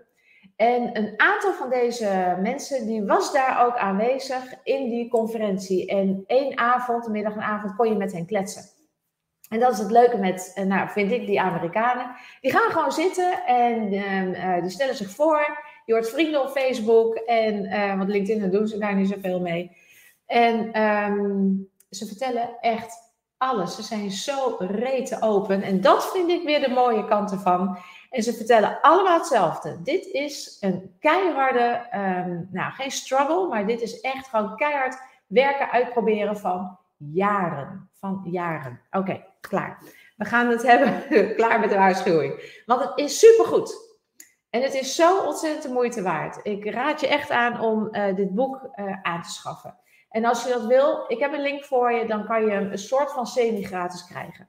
En 0.57 0.97
een 0.97 1.13
aantal 1.17 1.53
van 1.53 1.71
deze 1.71 2.37
mensen, 2.43 2.87
die 2.87 3.05
was 3.05 3.33
daar 3.33 3.67
ook 3.67 3.77
aanwezig 3.77 4.55
in 4.63 4.89
die 4.89 5.09
conferentie. 5.09 5.87
En 5.87 6.25
één 6.27 6.59
avond, 6.59 7.09
middag 7.09 7.35
en 7.35 7.43
avond, 7.43 7.77
kon 7.77 7.89
je 7.89 7.97
met 7.97 8.13
hen 8.13 8.27
kletsen. 8.27 8.63
En 9.49 9.61
dat 9.61 9.73
is 9.73 9.79
het 9.79 9.91
leuke 9.91 10.17
met, 10.17 10.53
eh, 10.55 10.65
nou 10.65 10.89
vind 10.89 11.13
ik, 11.13 11.27
die 11.27 11.41
Amerikanen. 11.41 12.11
Die 12.41 12.51
gaan 12.51 12.71
gewoon 12.71 12.93
zitten 12.93 13.47
en 13.47 13.95
uh, 14.35 14.61
die 14.61 14.71
stellen 14.71 14.97
zich 14.97 15.11
voor. 15.11 15.59
Je 15.85 15.93
wordt 15.93 16.11
vrienden 16.11 16.43
op 16.43 16.49
Facebook. 16.49 17.15
En, 17.15 17.65
uh, 17.65 17.97
want 17.97 18.09
LinkedIn 18.09 18.51
doen 18.51 18.67
ze 18.67 18.79
daar 18.79 18.95
niet 18.95 19.09
zoveel 19.09 19.41
mee. 19.41 19.77
En 20.27 20.83
um, 20.83 21.69
ze 21.91 22.07
vertellen 22.07 22.57
echt 22.61 23.10
alles. 23.41 23.75
Ze 23.75 23.83
zijn 23.83 24.11
zo 24.11 24.57
rete 24.59 25.17
open. 25.21 25.63
En 25.63 25.81
dat 25.81 26.11
vind 26.11 26.31
ik 26.31 26.43
weer 26.43 26.61
de 26.61 26.75
mooie 26.75 27.05
kant 27.05 27.31
ervan. 27.31 27.79
En 28.11 28.23
ze 28.23 28.33
vertellen 28.33 28.81
allemaal 28.81 29.19
hetzelfde. 29.19 29.83
Dit 29.83 30.07
is 30.07 30.57
een 30.61 30.97
keiharde, 30.99 31.87
um, 31.95 32.49
nou 32.51 32.73
geen 32.73 32.91
struggle, 32.91 33.49
maar 33.49 33.67
dit 33.67 33.81
is 33.81 34.01
echt 34.01 34.29
gewoon 34.29 34.57
keihard 34.57 35.03
werken, 35.27 35.71
uitproberen 35.71 36.37
van 36.37 36.79
jaren. 36.97 37.91
Van 37.93 38.21
jaren. 38.25 38.81
Oké, 38.91 39.25
klaar. 39.41 39.83
We 40.17 40.25
gaan 40.25 40.49
het 40.49 40.63
hebben, 40.63 41.05
klaar 41.37 41.61
met 41.61 41.71
de 41.71 41.77
waarschuwing. 41.77 42.63
Want 42.67 42.81
het 42.81 42.93
is 42.95 43.19
supergoed. 43.19 43.99
En 44.51 44.63
het 44.63 44.75
is 44.75 44.95
zo 44.95 45.19
ontzettend 45.19 45.63
de 45.63 45.73
moeite 45.73 46.03
waard. 46.03 46.41
Ik 46.43 46.65
raad 46.65 47.01
je 47.01 47.09
echt 47.09 47.31
aan 47.31 47.61
om 47.61 47.89
uh, 47.93 48.15
dit 48.15 48.35
boek 48.35 48.71
uh, 48.75 49.03
aan 49.03 49.23
te 49.23 49.31
schaffen. 49.31 49.79
En 50.11 50.25
als 50.25 50.43
je 50.45 50.49
dat 50.49 50.67
wil, 50.67 51.05
ik 51.09 51.19
heb 51.19 51.33
een 51.33 51.43
link 51.43 51.65
voor 51.65 51.93
je, 51.93 52.07
dan 52.07 52.27
kan 52.27 52.45
je 52.45 52.51
hem 52.51 52.71
een 52.71 52.79
soort 52.79 53.13
van 53.13 53.27
semi-gratis 53.27 54.07
krijgen. 54.07 54.49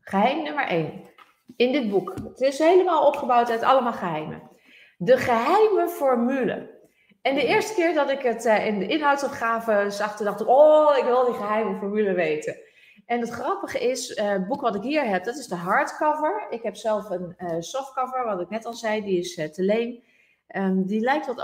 Geheim 0.00 0.42
nummer 0.42 0.66
1 0.66 1.12
in 1.56 1.72
dit 1.72 1.90
boek. 1.90 2.14
Het 2.14 2.40
is 2.40 2.58
helemaal 2.58 3.06
opgebouwd 3.06 3.50
uit 3.50 3.62
allemaal 3.62 3.92
geheimen. 3.92 4.42
De 4.96 5.16
geheime 5.16 5.88
formule. 5.88 6.82
En 7.22 7.34
de 7.34 7.46
eerste 7.46 7.74
keer 7.74 7.94
dat 7.94 8.10
ik 8.10 8.22
het 8.22 8.44
uh, 8.44 8.66
in 8.66 8.78
de 8.78 8.86
inhoudsopgave 8.86 9.86
zag, 9.88 10.16
dacht 10.16 10.40
ik, 10.40 10.48
oh, 10.48 10.96
ik 10.96 11.04
wil 11.04 11.24
die 11.24 11.34
geheime 11.34 11.78
formule 11.78 12.12
weten. 12.12 12.56
En 13.06 13.20
het 13.20 13.30
grappige 13.30 13.78
is, 13.78 14.10
uh, 14.10 14.28
het 14.28 14.46
boek 14.46 14.60
wat 14.60 14.74
ik 14.74 14.82
hier 14.82 15.04
heb, 15.04 15.24
dat 15.24 15.36
is 15.36 15.46
de 15.46 15.54
hardcover. 15.54 16.46
Ik 16.50 16.62
heb 16.62 16.76
zelf 16.76 17.10
een 17.10 17.34
uh, 17.38 17.56
softcover, 17.58 18.24
wat 18.24 18.40
ik 18.40 18.50
net 18.50 18.64
al 18.64 18.72
zei, 18.72 19.02
die 19.02 19.18
is 19.18 19.34
te 19.34 19.62
leen. 19.62 20.03
Um, 20.48 20.86
die 20.86 21.00
lijkt 21.00 21.26
wat 21.26 21.42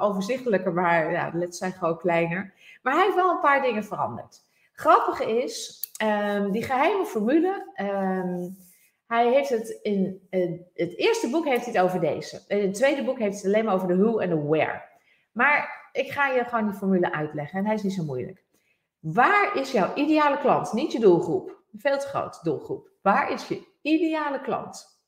overzichtelijker, 0.00 0.72
maar 0.72 1.12
ja, 1.12 1.30
letters 1.32 1.58
zijn 1.58 1.72
gewoon 1.72 1.98
kleiner. 1.98 2.54
Maar 2.82 2.94
hij 2.94 3.02
heeft 3.02 3.16
wel 3.16 3.30
een 3.30 3.40
paar 3.40 3.62
dingen 3.62 3.84
veranderd. 3.84 4.44
Grappige 4.72 5.42
is, 5.42 5.82
um, 6.02 6.50
die 6.50 6.62
geheime 6.62 7.04
formule, 7.06 7.72
um, 7.76 8.56
hij 9.06 9.32
heeft 9.32 9.48
het 9.48 9.78
in 9.82 10.28
het 10.74 10.96
eerste 10.96 11.30
boek 11.30 11.44
heeft 11.44 11.64
hij 11.64 11.74
het 11.74 11.82
over 11.82 12.00
deze. 12.00 12.42
In 12.48 12.62
het 12.62 12.74
tweede 12.74 13.04
boek 13.04 13.18
heeft 13.18 13.32
hij 13.32 13.42
het 13.42 13.52
alleen 13.52 13.64
maar 13.64 13.74
over 13.74 13.88
de 13.88 13.96
who 13.96 14.18
en 14.18 14.28
de 14.28 14.42
where. 14.42 14.82
Maar 15.32 15.88
ik 15.92 16.10
ga 16.10 16.28
je 16.28 16.44
gewoon 16.44 16.64
die 16.64 16.78
formule 16.78 17.12
uitleggen 17.12 17.58
en 17.58 17.66
hij 17.66 17.74
is 17.74 17.82
niet 17.82 17.92
zo 17.92 18.04
moeilijk. 18.04 18.44
Waar 18.98 19.56
is 19.56 19.72
jouw 19.72 19.94
ideale 19.94 20.38
klant? 20.38 20.72
Niet 20.72 20.92
je 20.92 21.00
doelgroep. 21.00 21.60
Veel 21.76 21.98
te 21.98 22.06
groot 22.06 22.44
doelgroep. 22.44 22.88
Waar 23.02 23.32
is 23.32 23.48
je 23.48 23.66
ideale 23.82 24.40
klant? 24.40 25.00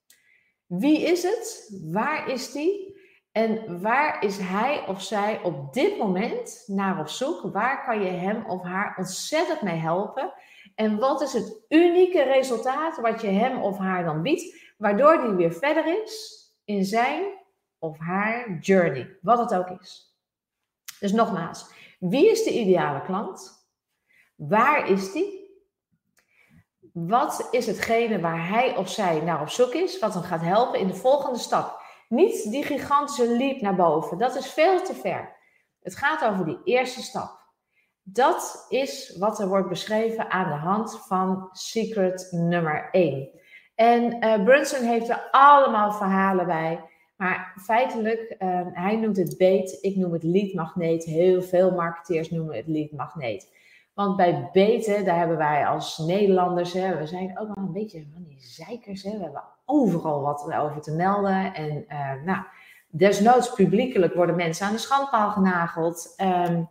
Wie 0.67 1.03
is 1.03 1.23
het? 1.23 1.79
Waar 1.85 2.29
is 2.29 2.53
die? 2.53 2.94
En 3.35 3.81
waar 3.81 4.23
is 4.23 4.39
hij 4.39 4.87
of 4.87 5.03
zij 5.03 5.41
op 5.43 5.73
dit 5.73 5.99
moment 5.99 6.65
naar 6.67 6.99
op 6.99 7.09
zoek? 7.09 7.53
Waar 7.53 7.85
kan 7.85 8.03
je 8.03 8.11
hem 8.11 8.45
of 8.47 8.63
haar 8.63 8.95
ontzettend 8.99 9.63
mee 9.63 9.77
helpen? 9.77 10.33
En 10.75 10.99
wat 10.99 11.23
is 11.23 11.33
het 11.33 11.65
unieke 11.69 12.23
resultaat 12.23 13.01
wat 13.01 13.21
je 13.21 13.27
hem 13.27 13.63
of 13.63 13.79
haar 13.79 14.05
dan 14.05 14.23
biedt, 14.23 14.73
waardoor 14.77 15.21
die 15.23 15.31
weer 15.31 15.53
verder 15.53 16.03
is 16.03 16.45
in 16.65 16.85
zijn 16.85 17.25
of 17.79 17.99
haar 17.99 18.59
journey, 18.61 19.19
wat 19.21 19.39
het 19.39 19.55
ook 19.55 19.81
is. 19.81 20.17
Dus 21.01 21.13
nogmaals, 21.13 21.67
wie 21.99 22.31
is 22.31 22.45
de 22.45 22.53
ideale 22.53 23.03
klant? 23.03 23.67
Waar 24.35 24.89
is 24.89 25.13
die? 25.13 25.43
Wat 26.93 27.49
is 27.51 27.67
hetgene 27.67 28.21
waar 28.21 28.49
hij 28.49 28.77
of 28.77 28.91
zij 28.91 29.21
naar 29.21 29.41
op 29.41 29.49
zoek 29.49 29.73
is, 29.73 29.99
wat 29.99 30.15
hem 30.15 30.23
gaat 30.23 30.43
helpen 30.43 30.81
in 30.81 30.87
de 30.87 30.95
volgende 30.95 31.39
stap? 31.39 31.84
Niet 32.15 32.51
die 32.51 32.63
gigantische 32.63 33.37
leap 33.37 33.61
naar 33.61 33.75
boven, 33.75 34.19
dat 34.19 34.37
is 34.37 34.47
veel 34.47 34.83
te 34.83 34.95
ver. 34.95 35.37
Het 35.83 35.97
gaat 35.97 36.25
over 36.25 36.45
die 36.45 36.61
eerste 36.65 37.03
stap. 37.03 37.43
Dat 38.03 38.67
is 38.69 39.17
wat 39.19 39.41
er 39.41 39.49
wordt 39.49 39.69
beschreven 39.69 40.31
aan 40.31 40.49
de 40.49 40.59
hand 40.59 41.01
van 41.07 41.49
secret 41.53 42.29
nummer 42.31 42.89
1. 42.91 43.29
En 43.75 44.25
uh, 44.25 44.45
Brunson 44.45 44.87
heeft 44.87 45.09
er 45.09 45.29
allemaal 45.31 45.93
verhalen 45.93 46.47
bij. 46.47 46.81
Maar 47.17 47.55
feitelijk, 47.63 48.37
uh, 48.39 48.61
hij 48.73 48.97
noemt 48.97 49.17
het 49.17 49.37
beet, 49.39 49.79
ik 49.81 49.97
noem 49.97 50.13
het 50.13 50.23
leadmagneet. 50.23 51.05
Heel 51.05 51.43
veel 51.43 51.71
marketeers 51.71 52.31
noemen 52.31 52.57
het 52.57 52.67
leadmagneet. 52.67 53.53
Want 53.95 54.17
bij 54.17 54.49
beten, 54.53 55.05
daar 55.05 55.19
hebben 55.19 55.37
wij 55.37 55.67
als 55.67 55.99
Nederlanders, 55.99 56.73
hè, 56.73 56.99
we 56.99 57.07
zijn 57.07 57.39
ook 57.39 57.55
wel 57.55 57.65
een 57.67 57.73
beetje 57.73 58.07
van 58.13 58.25
die 58.25 58.41
zeikers. 58.41 59.03
Hè, 59.03 59.11
we 59.11 59.23
hebben 59.23 59.43
overal 59.65 60.21
wat 60.21 60.55
over 60.55 60.81
te 60.81 60.93
melden. 60.93 61.55
En 61.55 61.85
uh, 61.89 62.25
nou, 62.25 62.45
desnoods 62.87 63.53
publiekelijk 63.53 64.15
worden 64.15 64.37
mensen 64.37 64.67
aan 64.67 64.73
de 64.73 64.79
schandpaal 64.79 65.31
genageld. 65.31 66.15
Um, 66.17 66.71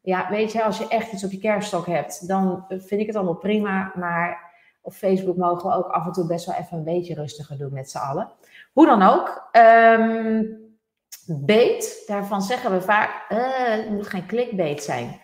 ja, 0.00 0.30
weet 0.30 0.52
je, 0.52 0.64
als 0.64 0.78
je 0.78 0.88
echt 0.88 1.12
iets 1.12 1.24
op 1.24 1.30
je 1.30 1.38
kerststok 1.38 1.86
hebt, 1.86 2.28
dan 2.28 2.64
vind 2.68 3.00
ik 3.00 3.06
het 3.06 3.16
allemaal 3.16 3.36
prima. 3.36 3.92
Maar 3.94 4.52
op 4.82 4.92
Facebook 4.92 5.36
mogen 5.36 5.70
we 5.70 5.76
ook 5.76 5.88
af 5.88 6.06
en 6.06 6.12
toe 6.12 6.26
best 6.26 6.46
wel 6.46 6.54
even 6.54 6.76
een 6.76 6.84
beetje 6.84 7.14
rustiger 7.14 7.58
doen 7.58 7.72
met 7.72 7.90
z'n 7.90 7.98
allen. 7.98 8.30
Hoe 8.72 8.86
dan 8.86 9.02
ook. 9.02 9.48
Um, 9.52 10.62
daarvan 12.06 12.42
zeggen 12.42 12.70
we 12.70 12.80
vaak, 12.80 13.30
uh, 13.30 13.38
het 13.66 13.90
moet 13.90 14.06
geen 14.06 14.26
clickbait 14.26 14.82
zijn. 14.82 15.20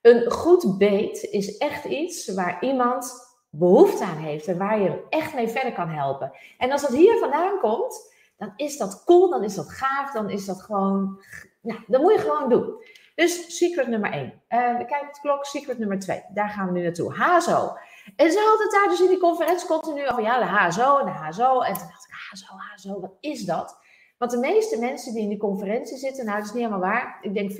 Een 0.00 0.30
goed 0.30 0.78
beet 0.78 1.22
is 1.22 1.56
echt 1.56 1.84
iets 1.84 2.34
waar 2.34 2.56
iemand 2.60 3.27
behoefte 3.58 4.04
aan 4.04 4.16
heeft 4.16 4.46
en 4.46 4.58
waar 4.58 4.80
je 4.80 5.06
echt 5.08 5.34
mee 5.34 5.48
verder 5.48 5.72
kan 5.72 5.88
helpen. 5.88 6.32
En 6.58 6.70
als 6.72 6.82
dat 6.82 6.90
hier 6.90 7.18
vandaan 7.18 7.58
komt, 7.58 8.14
dan 8.36 8.52
is 8.56 8.76
dat 8.76 9.04
cool, 9.04 9.30
dan 9.30 9.44
is 9.44 9.54
dat 9.54 9.70
gaaf, 9.70 10.12
dan 10.12 10.30
is 10.30 10.44
dat 10.44 10.62
gewoon, 10.62 11.22
nou, 11.60 11.80
dat 11.86 12.00
moet 12.00 12.12
je 12.12 12.18
gewoon 12.18 12.48
doen. 12.48 12.82
Dus 13.14 13.56
secret 13.56 13.88
nummer 13.88 14.12
1. 14.12 14.24
Uh, 14.24 14.78
we 14.78 14.84
kijken 14.84 15.12
de 15.12 15.20
klok, 15.20 15.44
secret 15.44 15.78
nummer 15.78 15.98
2. 15.98 16.22
Daar 16.34 16.48
gaan 16.48 16.66
we 16.66 16.72
nu 16.72 16.82
naartoe. 16.82 17.14
HSO. 17.14 17.76
En 18.16 18.32
ze 18.32 18.38
hadden 18.38 18.62
het 18.62 18.70
daar 18.70 18.88
dus 18.88 19.00
in 19.00 19.08
die 19.08 19.18
conferentie 19.18 19.68
continu 19.68 20.08
over, 20.08 20.22
ja, 20.22 20.38
de 20.38 20.44
HSO 20.44 20.98
en 20.98 21.04
de 21.04 21.10
HSO. 21.10 21.60
En 21.60 21.74
toen 21.74 21.86
dacht 21.86 22.06
ik, 22.06 22.14
HSO, 22.30 22.54
HSO, 22.74 23.00
wat 23.00 23.16
is 23.20 23.44
dat? 23.44 23.78
Want 24.18 24.30
de 24.30 24.38
meeste 24.38 24.78
mensen 24.78 25.12
die 25.12 25.22
in 25.22 25.28
die 25.28 25.38
conferentie 25.38 25.96
zitten, 25.96 26.24
nou, 26.24 26.36
dat 26.36 26.46
is 26.46 26.52
niet 26.52 26.62
helemaal 26.62 26.90
waar. 26.90 27.18
Ik 27.20 27.34
denk 27.34 27.52
50-50. 27.52 27.56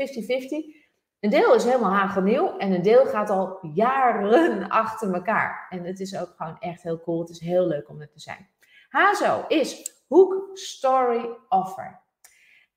Een 1.21 1.31
deel 1.31 1.55
is 1.55 1.65
helemaal 1.65 1.91
hagelnieuw 1.91 2.57
en 2.57 2.73
een 2.73 2.83
deel 2.83 3.07
gaat 3.07 3.31
al 3.31 3.59
jaren 3.63 4.69
achter 4.85 5.15
elkaar. 5.15 5.67
En 5.71 5.85
het 5.85 6.01
is 6.01 6.17
ook 6.17 6.35
gewoon 6.37 6.59
echt 6.59 6.83
heel 6.83 7.01
cool. 7.01 7.21
Het 7.21 7.29
is 7.29 7.41
heel 7.41 7.67
leuk 7.67 7.89
om 7.89 8.01
er 8.01 8.11
te 8.11 8.21
zijn. 8.21 8.49
HSO 8.89 9.45
is 9.49 9.93
Hook 10.09 10.51
Story 10.53 11.29
Offer. 11.49 12.01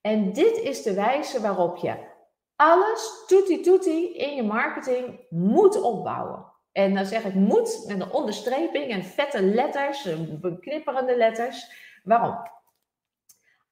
En 0.00 0.32
dit 0.32 0.56
is 0.58 0.82
de 0.82 0.94
wijze 0.94 1.40
waarop 1.40 1.76
je 1.76 2.10
alles 2.56 3.24
tutti 3.26 3.60
tutti 3.60 4.14
in 4.14 4.34
je 4.34 4.42
marketing 4.42 5.20
moet 5.30 5.80
opbouwen. 5.80 6.46
En 6.72 6.94
dan 6.94 7.06
zeg 7.06 7.24
ik 7.24 7.34
moet 7.34 7.84
met 7.86 8.00
een 8.00 8.12
onderstreping 8.12 8.90
en 8.90 9.04
vette 9.04 9.42
letters, 9.42 10.08
beknipperende 10.40 11.16
letters. 11.16 11.72
Waarom? 12.04 12.50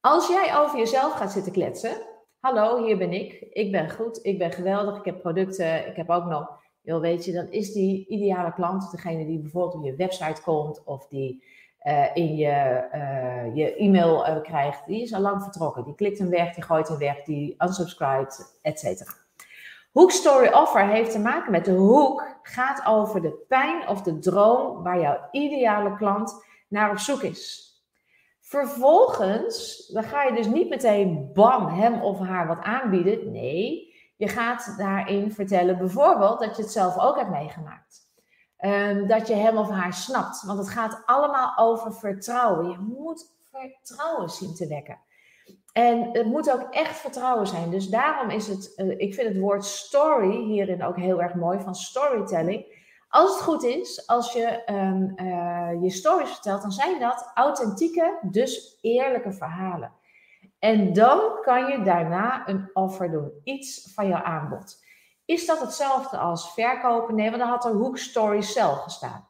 Als 0.01 0.29
jij 0.29 0.57
over 0.57 0.79
jezelf 0.79 1.13
gaat 1.13 1.33
zitten 1.33 1.53
kletsen. 1.53 2.09
Hallo, 2.41 2.85
hier 2.85 2.97
ben 2.99 3.13
ik. 3.13 3.47
Ik 3.51 3.73
ben 3.73 3.91
goed, 3.91 4.19
ik 4.23 4.39
ben 4.39 4.53
geweldig, 4.53 4.99
ik 4.99 5.05
heb 5.05 5.21
producten, 5.21 5.87
ik 5.87 5.97
heb 5.97 6.11
ook 6.11 6.25
nog. 6.25 6.49
Joh, 6.81 7.01
weet 7.01 7.25
je, 7.25 7.33
dan 7.33 7.51
is 7.51 7.73
die 7.73 8.07
ideale 8.09 8.53
klant 8.53 8.91
degene 8.91 9.27
die 9.27 9.39
bijvoorbeeld 9.39 9.75
op 9.75 9.85
je 9.85 9.97
website 9.97 10.43
komt 10.43 10.85
of 10.85 11.07
die 11.09 11.45
uh, 11.83 12.07
in 12.15 12.37
je, 12.37 12.89
uh, 12.95 13.57
je 13.57 13.77
e-mail 13.77 14.29
uh, 14.29 14.43
krijgt, 14.43 14.87
die 14.87 15.03
is 15.03 15.15
al 15.15 15.21
lang 15.21 15.43
vertrokken. 15.43 15.85
Die 15.85 15.95
klikt 15.95 16.19
hem 16.19 16.29
weg, 16.29 16.55
die 16.55 16.65
gooit 16.65 16.89
hem 16.89 16.99
weg, 16.99 17.23
die 17.23 17.55
unsubscribed, 17.59 18.59
etc. 18.63 19.03
Hook 19.93 20.11
Story 20.11 20.49
Offer 20.53 20.87
heeft 20.87 21.13
te 21.13 21.19
maken 21.19 21.51
met 21.51 21.65
de 21.65 21.73
hoek, 21.73 22.37
gaat 22.43 22.87
over 22.87 23.23
de 23.23 23.45
pijn 23.49 23.89
of 23.89 24.03
de 24.03 24.19
droom 24.19 24.83
waar 24.83 25.01
jouw 25.01 25.29
ideale 25.31 25.97
klant 25.97 26.45
naar 26.69 26.91
op 26.91 26.99
zoek 26.99 27.23
is. 27.23 27.70
Vervolgens, 28.51 29.87
dan 29.87 30.03
ga 30.03 30.23
je 30.23 30.35
dus 30.35 30.47
niet 30.47 30.69
meteen 30.69 31.31
bam 31.33 31.67
hem 31.67 32.03
of 32.03 32.19
haar 32.19 32.47
wat 32.47 32.63
aanbieden. 32.63 33.31
Nee, 33.31 33.95
je 34.17 34.29
gaat 34.29 34.75
daarin 34.79 35.33
vertellen 35.33 35.79
bijvoorbeeld 35.79 36.41
dat 36.41 36.57
je 36.57 36.63
het 36.63 36.73
zelf 36.73 36.99
ook 36.99 37.17
hebt 37.17 37.31
meegemaakt. 37.31 38.09
Um, 38.65 39.07
dat 39.07 39.29
je 39.29 39.35
hem 39.35 39.57
of 39.57 39.71
haar 39.71 39.93
snapt. 39.93 40.43
Want 40.43 40.59
het 40.59 40.69
gaat 40.69 41.03
allemaal 41.07 41.57
over 41.57 41.93
vertrouwen. 41.93 42.71
Je 42.71 42.79
moet 42.79 43.35
vertrouwen 43.51 44.29
zien 44.29 44.55
te 44.55 44.67
wekken. 44.67 44.99
En 45.73 46.09
het 46.13 46.27
moet 46.27 46.53
ook 46.53 46.67
echt 46.71 46.97
vertrouwen 46.97 47.47
zijn. 47.47 47.71
Dus 47.71 47.89
daarom 47.89 48.31
is 48.31 48.47
het, 48.47 48.73
uh, 48.77 48.99
ik 48.99 49.15
vind 49.15 49.29
het 49.29 49.39
woord 49.39 49.65
story 49.65 50.45
hierin 50.45 50.85
ook 50.85 50.97
heel 50.97 51.23
erg 51.23 51.35
mooi, 51.35 51.61
van 51.61 51.75
storytelling. 51.75 52.80
Als 53.11 53.31
het 53.33 53.43
goed 53.43 53.63
is, 53.63 54.07
als 54.07 54.33
je 54.33 54.63
um, 54.67 55.13
uh, 55.17 55.83
je 55.83 55.91
stories 55.91 56.31
vertelt, 56.31 56.63
dan 56.63 56.73
zijn 56.73 57.01
dat 57.01 57.31
authentieke, 57.35 58.19
dus 58.23 58.79
eerlijke 58.81 59.33
verhalen. 59.33 59.93
En 60.59 60.93
dan 60.93 61.21
kan 61.43 61.67
je 61.67 61.83
daarna 61.83 62.49
een 62.49 62.71
offer 62.73 63.11
doen, 63.11 63.31
iets 63.45 63.93
van 63.95 64.09
jouw 64.09 64.23
aanbod. 64.23 64.85
Is 65.25 65.47
dat 65.47 65.61
hetzelfde 65.61 66.17
als 66.17 66.53
verkopen? 66.53 67.15
Nee, 67.15 67.31
want 67.31 67.43
dan 67.43 67.51
had 67.51 67.65
er 67.65 67.73
Hook 67.73 67.99
Story 67.99 68.41
Cell 68.41 68.75
gestaan. 68.75 69.29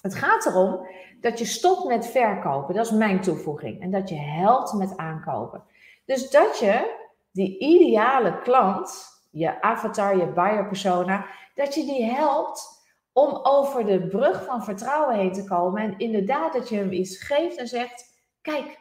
Het 0.00 0.14
gaat 0.14 0.46
erom 0.46 0.86
dat 1.20 1.38
je 1.38 1.44
stopt 1.44 1.84
met 1.84 2.06
verkopen. 2.06 2.74
Dat 2.74 2.86
is 2.86 2.92
mijn 2.92 3.20
toevoeging. 3.20 3.80
En 3.80 3.90
dat 3.90 4.08
je 4.08 4.18
helpt 4.18 4.72
met 4.72 4.96
aankopen. 4.96 5.64
Dus 6.04 6.30
dat 6.30 6.58
je 6.58 7.02
die 7.30 7.58
ideale 7.58 8.38
klant 8.38 9.12
je 9.30 9.62
avatar, 9.62 10.16
je 10.16 10.26
buyer 10.26 10.66
persona, 10.66 11.26
dat 11.54 11.74
je 11.74 11.84
die 11.84 12.04
helpt 12.04 12.73
om 13.14 13.40
over 13.42 13.86
de 13.86 14.06
brug 14.06 14.44
van 14.44 14.64
vertrouwen 14.64 15.16
heen 15.16 15.32
te 15.32 15.44
komen. 15.44 15.82
En 15.82 15.98
inderdaad 15.98 16.52
dat 16.52 16.68
je 16.68 16.76
hem 16.76 16.92
iets 16.92 17.22
geeft 17.22 17.56
en 17.56 17.68
zegt, 17.68 18.04
kijk, 18.40 18.78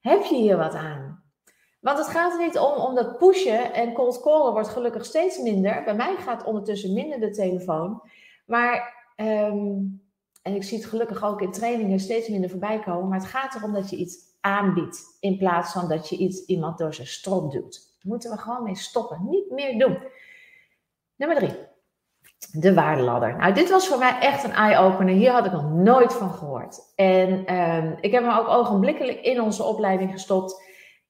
heb 0.00 0.22
je 0.22 0.34
hier 0.34 0.56
wat 0.56 0.74
aan? 0.74 1.22
Want 1.80 1.98
het 1.98 2.08
gaat 2.08 2.32
er 2.32 2.46
niet 2.46 2.58
om, 2.58 2.72
om 2.72 2.94
dat 2.94 3.18
pushen 3.18 3.74
en 3.74 3.92
cold 3.92 4.20
callen 4.20 4.52
wordt 4.52 4.68
gelukkig 4.68 5.04
steeds 5.04 5.38
minder. 5.38 5.84
Bij 5.84 5.94
mij 5.94 6.16
gaat 6.16 6.44
ondertussen 6.44 6.92
minder 6.92 7.20
de 7.20 7.30
telefoon. 7.30 8.02
Maar, 8.46 8.94
ehm, 9.16 9.76
en 10.42 10.54
ik 10.54 10.62
zie 10.62 10.78
het 10.78 10.86
gelukkig 10.86 11.24
ook 11.24 11.40
in 11.40 11.52
trainingen 11.52 12.00
steeds 12.00 12.28
minder 12.28 12.50
voorbij 12.50 12.78
komen. 12.78 13.08
Maar 13.08 13.18
het 13.18 13.28
gaat 13.28 13.54
erom 13.54 13.72
dat 13.72 13.90
je 13.90 13.96
iets 13.96 14.18
aanbiedt. 14.40 15.16
In 15.20 15.38
plaats 15.38 15.72
van 15.72 15.88
dat 15.88 16.08
je 16.08 16.16
iets, 16.16 16.44
iemand 16.44 16.78
door 16.78 16.94
zijn 16.94 17.06
strot 17.06 17.52
doet. 17.52 17.72
Daar 17.72 18.12
moeten 18.12 18.30
we 18.30 18.38
gewoon 18.38 18.62
mee 18.62 18.76
stoppen. 18.76 19.26
Niet 19.28 19.50
meer 19.50 19.78
doen. 19.78 19.98
Nummer 21.16 21.36
drie. 21.36 21.71
De 22.50 22.74
waardeladder. 22.74 23.36
Nou, 23.36 23.54
dit 23.54 23.70
was 23.70 23.88
voor 23.88 23.98
mij 23.98 24.18
echt 24.20 24.44
een 24.44 24.52
eye-opener. 24.52 25.14
Hier 25.14 25.30
had 25.30 25.46
ik 25.46 25.52
nog 25.52 25.70
nooit 25.70 26.12
van 26.12 26.30
gehoord. 26.30 26.92
En 26.94 27.46
ehm, 27.46 27.94
ik 28.00 28.12
heb 28.12 28.22
me 28.22 28.38
ook 28.38 28.48
ogenblikkelijk 28.48 29.20
in 29.20 29.40
onze 29.40 29.62
opleiding 29.62 30.10
gestopt. 30.10 30.62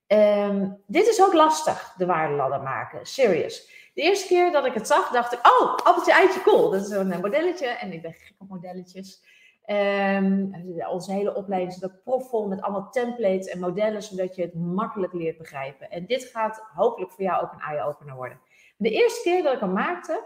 Ehm, 0.07 0.69
dit 0.87 1.09
is 1.09 1.23
ook 1.23 1.33
lastig, 1.33 1.95
de 1.97 2.07
waardeladder 2.07 2.63
maken. 2.63 3.07
Serious. 3.07 3.71
De 3.95 4.03
eerste 4.03 4.27
keer 4.27 4.53
dat 4.53 4.67
ik 4.67 4.75
het 4.75 4.87
zag, 4.87 5.11
dacht 5.11 5.33
ik, 5.33 5.39
oh, 5.39 5.75
appeltje, 5.75 6.13
eitje, 6.13 6.41
cool. 6.41 6.71
Dat 6.71 6.83
is 6.83 6.91
een 6.91 7.21
modelletje 7.21 7.67
en 7.67 7.93
ik 7.93 8.03
ben 8.03 8.13
gek 8.13 8.35
op 8.39 8.49
modelletjes. 8.49 9.31
Um, 9.67 10.55
onze 10.91 11.13
hele 11.13 11.35
opleiding 11.35 11.73
zit 11.73 11.85
ook 11.85 12.03
profvol 12.05 12.49
met 12.49 12.63
allemaal 12.63 12.91
templates 12.91 13.47
en 13.47 13.59
modellen, 13.59 14.03
zodat 14.03 14.35
je 14.35 14.43
het 14.43 14.55
makkelijk 14.55 15.13
leert 15.13 15.39
begrijpen. 15.39 15.91
En 15.91 16.07
dit 16.07 16.25
gaat 16.25 16.65
hopelijk 16.75 17.11
voor 17.13 17.25
jou 17.25 17.43
ook 17.43 17.53
een 17.53 17.75
eye-opener 17.75 18.15
worden. 18.15 18.41
De 18.77 18.91
eerste 18.91 19.23
keer 19.23 19.43
dat 19.43 19.53
ik 19.53 19.61
hem 19.61 19.73
maakte, 19.73 20.25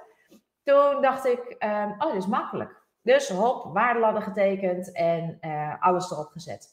toen 0.67 1.03
dacht 1.03 1.25
ik, 1.27 1.57
um, 1.59 1.95
oh, 1.99 2.13
dit 2.13 2.23
is 2.23 2.27
makkelijk. 2.27 2.83
Dus 3.03 3.29
hop, 3.29 3.75
waardeladder 3.75 4.23
getekend 4.23 4.93
en 4.93 5.39
uh, 5.41 5.83
alles 5.83 6.11
erop 6.11 6.29
gezet. 6.29 6.69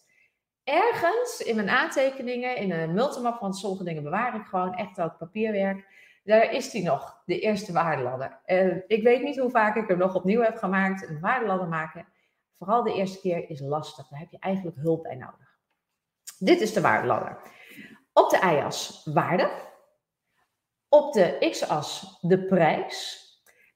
Ergens 0.63 1.39
in 1.39 1.55
mijn 1.55 1.69
aantekeningen, 1.69 2.55
in 2.57 2.71
een 2.71 2.93
multimap, 2.93 3.39
want 3.39 3.57
sommige 3.57 3.83
dingen 3.83 4.03
bewaar 4.03 4.35
ik 4.35 4.45
gewoon, 4.45 4.75
echt 4.75 5.01
ook 5.01 5.17
papierwerk, 5.17 5.85
daar 6.23 6.51
is 6.51 6.69
die 6.69 6.83
nog, 6.83 7.21
de 7.25 7.39
eerste 7.39 7.73
waardeladder. 7.73 8.39
Uh, 8.45 8.75
ik 8.87 9.03
weet 9.03 9.23
niet 9.23 9.39
hoe 9.39 9.49
vaak 9.49 9.75
ik 9.75 9.87
hem 9.87 9.97
nog 9.97 10.15
opnieuw 10.15 10.41
heb 10.41 10.57
gemaakt, 10.57 11.09
een 11.09 11.19
waardeladder 11.19 11.67
maken. 11.67 12.07
Vooral 12.53 12.83
de 12.83 12.93
eerste 12.93 13.19
keer 13.19 13.49
is 13.49 13.59
lastig, 13.59 14.07
daar 14.07 14.19
heb 14.19 14.31
je 14.31 14.39
eigenlijk 14.39 14.77
hulp 14.77 15.03
bij 15.03 15.15
nodig. 15.15 15.57
Dit 16.37 16.61
is 16.61 16.73
de 16.73 16.81
waardeladder. 16.81 17.37
Op 18.13 18.29
de 18.29 18.37
y-as 18.37 19.09
waarde, 19.13 19.51
op 20.89 21.13
de 21.13 21.47
x-as 21.49 22.17
de 22.21 22.45
prijs, 22.45 23.22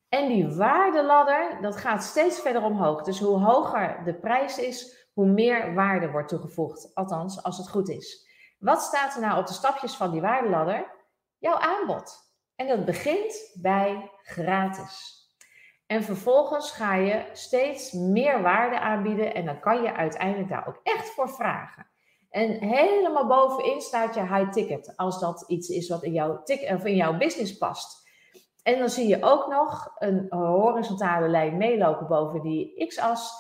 en 0.10 0.28
die 0.28 0.56
waardeladder, 0.56 1.62
dat 1.62 1.78
gaat 1.78 2.04
steeds 2.04 2.40
verder 2.40 2.64
omhoog. 2.64 3.04
Dus 3.04 3.20
hoe 3.20 3.40
hoger 3.40 4.02
de 4.04 4.14
prijs 4.14 4.58
is, 4.58 5.08
hoe 5.14 5.26
meer 5.28 5.74
waarde 5.74 6.12
wordt 6.12 6.30
toegevoegd. 6.30 6.92
Althans, 6.94 7.44
als 7.44 7.58
het 7.58 7.70
goed 7.70 7.90
is. 7.90 8.28
Wat 8.60 8.82
staat 8.82 9.16
er 9.16 9.22
nou 9.22 9.40
op 9.40 9.48
de 9.48 9.54
stapjes 9.54 9.96
van 9.96 10.12
die 10.12 10.22
waardeladder? 10.22 10.96
Jouw 11.38 11.58
aanbod. 11.58 12.26
En 12.56 12.68
dat 12.68 12.86
begint 12.86 13.52
bij 13.62 14.12
gratis. 14.22 15.16
En 15.86 16.04
vervolgens 16.04 16.72
ga 16.72 16.96
je 16.96 17.26
steeds 17.34 17.92
meer 17.92 18.42
waarde 18.42 18.80
aanbieden 18.80 19.34
en 19.34 19.46
dan 19.46 19.60
kan 19.60 19.82
je 19.82 19.94
uiteindelijk 19.94 20.50
daar 20.50 20.68
ook 20.68 20.80
echt 20.84 21.10
voor 21.10 21.30
vragen. 21.30 21.88
En 22.30 22.52
helemaal 22.52 23.28
bovenin 23.28 23.82
staat 23.82 24.16
je 24.16 24.22
high 24.22 24.50
ticket, 24.50 24.94
als 24.96 25.20
dat 25.20 25.44
iets 25.48 25.70
is 25.70 25.90
wat 25.90 26.04
in 26.04 26.12
jouw, 26.12 26.44
of 26.74 26.86
in 26.86 26.96
jouw 26.96 27.18
business 27.18 27.58
past. 27.58 28.07
En 28.68 28.80
dan 28.80 28.90
zie 28.90 29.08
je 29.08 29.24
ook 29.24 29.48
nog 29.48 29.92
een 29.98 30.26
horizontale 30.30 31.28
lijn 31.28 31.58
meelopen 31.58 32.08
boven 32.08 32.42
die 32.42 32.86
x-as. 32.88 33.32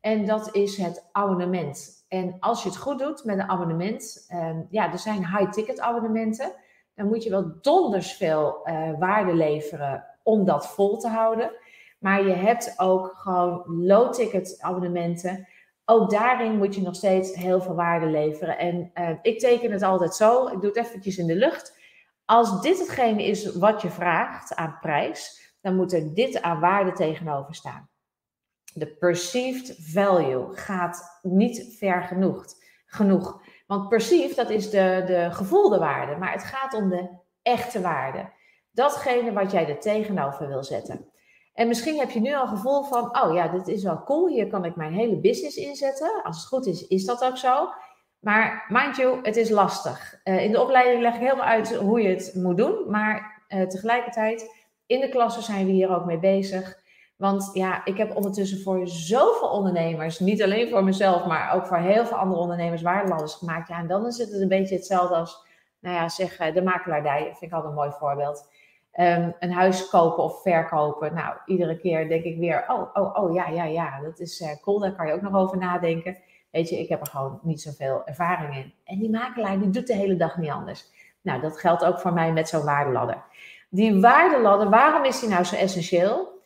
En 0.00 0.26
dat 0.26 0.54
is 0.54 0.76
het 0.76 1.08
abonnement. 1.12 2.04
En 2.08 2.36
als 2.40 2.62
je 2.62 2.68
het 2.68 2.78
goed 2.78 2.98
doet 2.98 3.24
met 3.24 3.38
een 3.38 3.48
abonnement, 3.48 4.24
ehm, 4.28 4.62
ja, 4.68 4.92
er 4.92 4.98
zijn 4.98 5.26
high-ticket 5.26 5.80
abonnementen. 5.80 6.52
Dan 6.94 7.06
moet 7.06 7.22
je 7.22 7.30
wel 7.30 7.58
donders 7.60 8.12
veel 8.12 8.60
uh, 8.64 8.90
waarde 8.98 9.34
leveren 9.34 10.04
om 10.22 10.44
dat 10.44 10.66
vol 10.66 10.98
te 10.98 11.08
houden. 11.08 11.50
Maar 11.98 12.26
je 12.26 12.34
hebt 12.34 12.74
ook 12.76 13.12
gewoon 13.14 13.64
low-ticket 13.66 14.56
abonnementen. 14.60 15.48
Ook 15.84 16.10
daarin 16.10 16.56
moet 16.56 16.74
je 16.74 16.82
nog 16.82 16.94
steeds 16.94 17.34
heel 17.34 17.60
veel 17.60 17.74
waarde 17.74 18.06
leveren. 18.06 18.58
En 18.58 18.90
uh, 18.94 19.10
ik 19.22 19.38
teken 19.38 19.72
het 19.72 19.82
altijd 19.82 20.14
zo. 20.14 20.46
Ik 20.46 20.60
doe 20.60 20.70
het 20.70 20.76
eventjes 20.76 21.18
in 21.18 21.26
de 21.26 21.36
lucht. 21.36 21.75
Als 22.26 22.60
dit 22.60 22.78
hetgene 22.78 23.24
is 23.24 23.56
wat 23.56 23.82
je 23.82 23.90
vraagt 23.90 24.54
aan 24.54 24.78
prijs, 24.80 25.54
dan 25.60 25.76
moet 25.76 25.92
er 25.92 26.14
dit 26.14 26.42
aan 26.42 26.60
waarde 26.60 26.92
tegenover 26.92 27.54
staan. 27.54 27.90
De 28.74 28.86
perceived 28.86 29.76
value 29.80 30.56
gaat 30.56 31.20
niet 31.22 31.76
ver 31.78 32.02
genoeg. 32.02 32.44
genoeg. 32.86 33.42
Want 33.66 33.88
perceived, 33.88 34.36
dat 34.36 34.50
is 34.50 34.70
de, 34.70 35.02
de 35.06 35.28
gevoelde 35.30 35.78
waarde, 35.78 36.16
maar 36.16 36.32
het 36.32 36.44
gaat 36.44 36.74
om 36.74 36.88
de 36.88 37.08
echte 37.42 37.80
waarde. 37.80 38.32
Datgene 38.70 39.32
wat 39.32 39.50
jij 39.50 39.68
er 39.68 39.80
tegenover 39.80 40.48
wil 40.48 40.64
zetten. 40.64 41.10
En 41.54 41.68
misschien 41.68 41.98
heb 41.98 42.10
je 42.10 42.20
nu 42.20 42.34
al 42.34 42.42
een 42.42 42.48
gevoel 42.48 42.82
van, 42.82 43.22
oh 43.22 43.34
ja, 43.34 43.48
dit 43.48 43.68
is 43.68 43.82
wel 43.82 44.02
cool, 44.02 44.28
hier 44.28 44.46
kan 44.46 44.64
ik 44.64 44.76
mijn 44.76 44.92
hele 44.92 45.20
business 45.20 45.56
inzetten. 45.56 46.22
Als 46.22 46.36
het 46.36 46.46
goed 46.46 46.66
is, 46.66 46.86
is 46.86 47.04
dat 47.04 47.24
ook 47.24 47.36
zo. 47.36 47.68
Maar 48.26 48.64
mind 48.68 48.96
you, 48.96 49.18
het 49.22 49.36
is 49.36 49.50
lastig. 49.50 50.20
Uh, 50.24 50.44
in 50.44 50.52
de 50.52 50.62
opleiding 50.62 51.02
leg 51.02 51.14
ik 51.14 51.20
helemaal 51.20 51.46
uit 51.46 51.76
hoe 51.76 52.02
je 52.02 52.08
het 52.08 52.32
moet 52.34 52.56
doen. 52.56 52.90
Maar 52.90 53.42
uh, 53.48 53.62
tegelijkertijd, 53.62 54.50
in 54.86 55.00
de 55.00 55.08
klassen 55.08 55.42
zijn 55.42 55.66
we 55.66 55.72
hier 55.72 55.94
ook 55.94 56.04
mee 56.04 56.18
bezig. 56.18 56.78
Want 57.16 57.50
ja, 57.52 57.84
ik 57.84 57.96
heb 57.96 58.16
ondertussen 58.16 58.62
voor 58.62 58.88
zoveel 58.88 59.48
ondernemers, 59.48 60.18
niet 60.18 60.42
alleen 60.42 60.68
voor 60.68 60.84
mezelf, 60.84 61.26
maar 61.26 61.54
ook 61.54 61.66
voor 61.66 61.76
heel 61.76 62.06
veel 62.06 62.16
andere 62.16 62.40
ondernemers 62.40 62.82
waardelanders 62.82 63.34
gemaakt. 63.34 63.68
Ja, 63.68 63.78
en 63.78 63.86
dan 63.86 64.06
is 64.06 64.18
het 64.18 64.32
een 64.32 64.48
beetje 64.48 64.74
hetzelfde 64.74 65.14
als, 65.14 65.46
nou 65.80 65.96
ja, 65.96 66.08
zeg 66.08 66.36
de 66.36 66.62
makelaardij. 66.62 67.22
Vind 67.22 67.42
ik 67.42 67.52
altijd 67.52 67.72
een 67.72 67.78
mooi 67.78 67.90
voorbeeld. 67.98 68.48
Um, 69.00 69.34
een 69.38 69.52
huis 69.52 69.88
kopen 69.88 70.24
of 70.24 70.42
verkopen. 70.42 71.14
Nou, 71.14 71.36
iedere 71.46 71.78
keer 71.78 72.08
denk 72.08 72.24
ik 72.24 72.38
weer, 72.38 72.64
oh, 72.68 72.90
oh, 72.92 73.22
oh, 73.22 73.34
ja, 73.34 73.48
ja, 73.48 73.64
ja, 73.64 74.00
dat 74.00 74.20
is 74.20 74.40
uh, 74.40 74.48
cool. 74.62 74.78
Daar 74.78 74.94
kan 74.94 75.06
je 75.06 75.12
ook 75.12 75.22
nog 75.22 75.34
over 75.34 75.58
nadenken. 75.58 76.16
Weet 76.56 76.68
je, 76.68 76.78
ik 76.78 76.88
heb 76.88 77.00
er 77.00 77.06
gewoon 77.06 77.40
niet 77.42 77.60
zoveel 77.60 78.02
ervaring 78.04 78.56
in. 78.56 78.74
En 78.84 78.98
die 78.98 79.10
makelaar 79.10 79.58
die 79.58 79.70
doet 79.70 79.86
de 79.86 79.94
hele 79.94 80.16
dag 80.16 80.36
niet 80.36 80.50
anders. 80.50 80.90
Nou, 81.20 81.40
dat 81.40 81.60
geldt 81.60 81.84
ook 81.84 82.00
voor 82.00 82.12
mij 82.12 82.32
met 82.32 82.48
zo'n 82.48 82.64
waardeladder. 82.64 83.24
Die 83.68 84.00
waardeladder, 84.00 84.70
waarom 84.70 85.04
is 85.04 85.20
die 85.20 85.28
nou 85.28 85.44
zo 85.44 85.56
essentieel? 85.56 86.42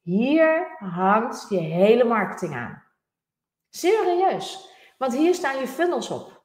Hier 0.00 0.76
hangt 0.78 1.46
je 1.48 1.58
hele 1.58 2.04
marketing 2.04 2.54
aan. 2.54 2.82
Serieus. 3.70 4.68
Want 4.98 5.14
hier 5.14 5.34
staan 5.34 5.58
je 5.58 5.66
funnels 5.66 6.10
op. 6.10 6.42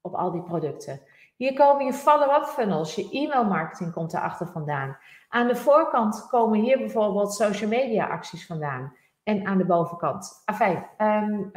Op 0.00 0.14
al 0.14 0.30
die 0.30 0.42
producten. 0.42 1.00
Hier 1.36 1.54
komen 1.54 1.84
je 1.84 1.92
follow-up 1.92 2.44
funnels, 2.44 2.94
je 2.94 3.10
e-mail 3.10 3.44
marketing 3.44 3.92
komt 3.92 4.14
erachter 4.14 4.46
vandaan. 4.46 4.98
Aan 5.28 5.46
de 5.46 5.56
voorkant 5.56 6.26
komen 6.28 6.60
hier 6.60 6.78
bijvoorbeeld 6.78 7.34
social 7.34 7.70
media 7.70 8.06
acties 8.06 8.46
vandaan 8.46 8.96
en 9.24 9.46
aan 9.46 9.58
de 9.58 9.64
bovenkant. 9.64 10.42
Afijn, 10.44 10.86
um, 10.98 11.50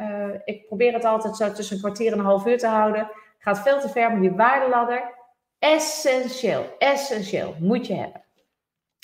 ik 0.44 0.66
probeer 0.66 0.92
het 0.92 1.04
altijd 1.04 1.36
zo 1.36 1.52
tussen 1.52 1.76
een 1.76 1.82
kwartier 1.82 2.12
en 2.12 2.18
een 2.18 2.24
half 2.24 2.46
uur 2.46 2.58
te 2.58 2.66
houden. 2.66 3.10
Gaat 3.38 3.60
veel 3.60 3.80
te 3.80 3.88
ver, 3.88 4.10
maar 4.10 4.20
die 4.20 4.32
waardeladder, 4.32 5.14
essentieel, 5.58 6.66
essentieel, 6.78 7.54
moet 7.58 7.86
je 7.86 7.94
hebben. 7.94 8.24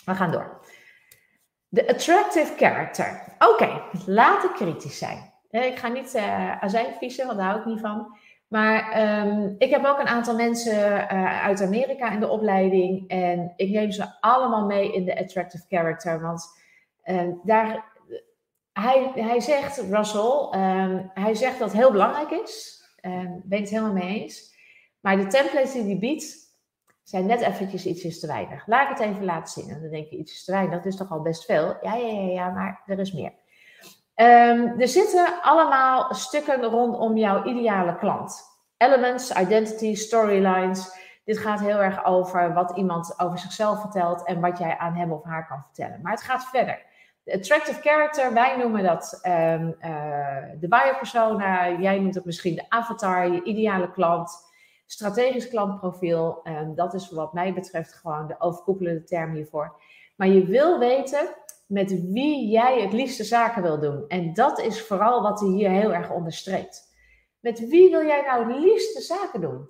We 0.04 0.14
gaan 0.14 0.30
door. 0.30 0.60
De 1.68 1.88
attractive 1.88 2.54
character. 2.56 3.36
Oké, 3.38 3.62
okay, 3.62 3.82
laat 4.06 4.44
ik 4.44 4.52
kritisch 4.52 4.98
zijn. 4.98 5.32
Ik 5.50 5.78
ga 5.78 5.88
niet 5.88 6.14
uh, 6.14 6.62
azijn 6.62 6.94
vissen, 6.98 7.26
want 7.26 7.38
daar 7.38 7.48
hou 7.48 7.60
ik 7.60 7.66
niet 7.66 7.80
van. 7.80 8.16
Maar 8.48 9.02
um, 9.26 9.54
ik 9.58 9.70
heb 9.70 9.84
ook 9.84 9.98
een 9.98 10.08
aantal 10.08 10.34
mensen 10.34 11.08
uit 11.40 11.62
Amerika 11.62 12.10
in 12.10 12.20
de 12.20 12.28
opleiding. 12.28 13.08
En 13.08 13.52
ik 13.56 13.70
neem 13.70 13.90
ze 13.90 14.20
allemaal 14.20 14.66
mee 14.66 14.92
in 14.92 15.04
de 15.04 15.18
attractive 15.18 15.64
character. 15.68 16.20
Want 16.20 16.58
uh, 17.04 17.32
daar 17.42 17.92
hij, 18.74 19.10
hij 19.14 19.40
zegt, 19.40 19.76
Russell, 19.90 20.48
um, 20.52 21.10
hij 21.14 21.34
zegt 21.34 21.58
dat 21.58 21.68
het 21.68 21.80
heel 21.80 21.92
belangrijk 21.92 22.30
is. 22.30 22.82
Um, 23.02 23.42
ben 23.44 23.60
het 23.60 23.70
helemaal 23.70 23.92
mee 23.92 24.20
eens. 24.20 24.54
Maar 25.00 25.16
de 25.16 25.26
templates 25.26 25.72
die 25.72 25.84
hij 25.84 25.98
biedt, 25.98 26.44
zijn 27.02 27.26
net 27.26 27.40
eventjes 27.40 27.86
ietsjes 27.86 28.20
te 28.20 28.26
weinig. 28.26 28.66
Laat 28.66 28.90
ik 28.90 28.96
het 28.96 29.08
even 29.08 29.24
laten 29.24 29.62
zien. 29.62 29.74
En 29.74 29.80
dan 29.80 29.90
denk 29.90 30.08
je, 30.08 30.16
ietsjes 30.16 30.44
te 30.44 30.52
weinig, 30.52 30.74
dat 30.74 30.86
is 30.86 30.96
toch 30.96 31.10
al 31.10 31.22
best 31.22 31.44
veel? 31.44 31.76
Ja, 31.82 31.94
ja, 31.94 32.06
ja, 32.06 32.30
ja 32.30 32.50
maar 32.50 32.82
er 32.86 32.98
is 32.98 33.12
meer. 33.12 33.32
Um, 34.16 34.80
er 34.80 34.88
zitten 34.88 35.42
allemaal 35.42 36.14
stukken 36.14 36.62
rondom 36.62 37.16
jouw 37.16 37.44
ideale 37.44 37.96
klant. 37.96 38.42
Elements, 38.76 39.30
identity, 39.30 39.94
storylines. 39.94 41.02
Dit 41.24 41.38
gaat 41.38 41.60
heel 41.60 41.78
erg 41.78 42.04
over 42.04 42.54
wat 42.54 42.76
iemand 42.76 43.20
over 43.20 43.38
zichzelf 43.38 43.80
vertelt 43.80 44.24
en 44.24 44.40
wat 44.40 44.58
jij 44.58 44.78
aan 44.78 44.94
hem 44.94 45.12
of 45.12 45.24
haar 45.24 45.46
kan 45.46 45.62
vertellen. 45.62 46.00
Maar 46.02 46.12
het 46.12 46.22
gaat 46.22 46.44
verder. 46.44 46.92
Attractive 47.26 47.80
character, 47.80 48.32
wij 48.32 48.56
noemen 48.56 48.82
dat 48.82 49.20
um, 49.26 49.76
uh, 49.80 50.36
de 50.60 50.68
buyer 50.68 50.96
persona. 50.98 51.70
Jij 51.80 51.98
noemt 51.98 52.14
het 52.14 52.24
misschien 52.24 52.54
de 52.54 52.64
avatar, 52.68 53.32
je 53.32 53.42
ideale 53.42 53.90
klant. 53.90 54.52
Strategisch 54.86 55.48
klantprofiel, 55.48 56.40
ehm, 56.42 56.74
dat 56.74 56.94
is 56.94 57.10
wat 57.10 57.32
mij 57.32 57.54
betreft 57.54 57.94
gewoon 57.94 58.26
de 58.26 58.34
overkoepelende 58.38 59.04
term 59.04 59.34
hiervoor. 59.34 59.76
Maar 60.16 60.28
je 60.28 60.44
wil 60.44 60.78
weten 60.78 61.34
met 61.66 61.90
wie 62.12 62.48
jij 62.48 62.80
het 62.80 62.92
liefste 62.92 63.24
zaken 63.24 63.62
wil 63.62 63.80
doen. 63.80 64.04
En 64.08 64.34
dat 64.34 64.60
is 64.60 64.82
vooral 64.82 65.22
wat 65.22 65.40
hij 65.40 65.48
hier 65.48 65.70
heel 65.70 65.94
erg 65.94 66.10
onderstreept. 66.10 66.92
Met 67.40 67.68
wie 67.68 67.90
wil 67.90 68.06
jij 68.06 68.22
nou 68.22 68.52
het 68.52 68.62
liefste 68.62 69.00
zaken 69.00 69.40
doen? 69.40 69.68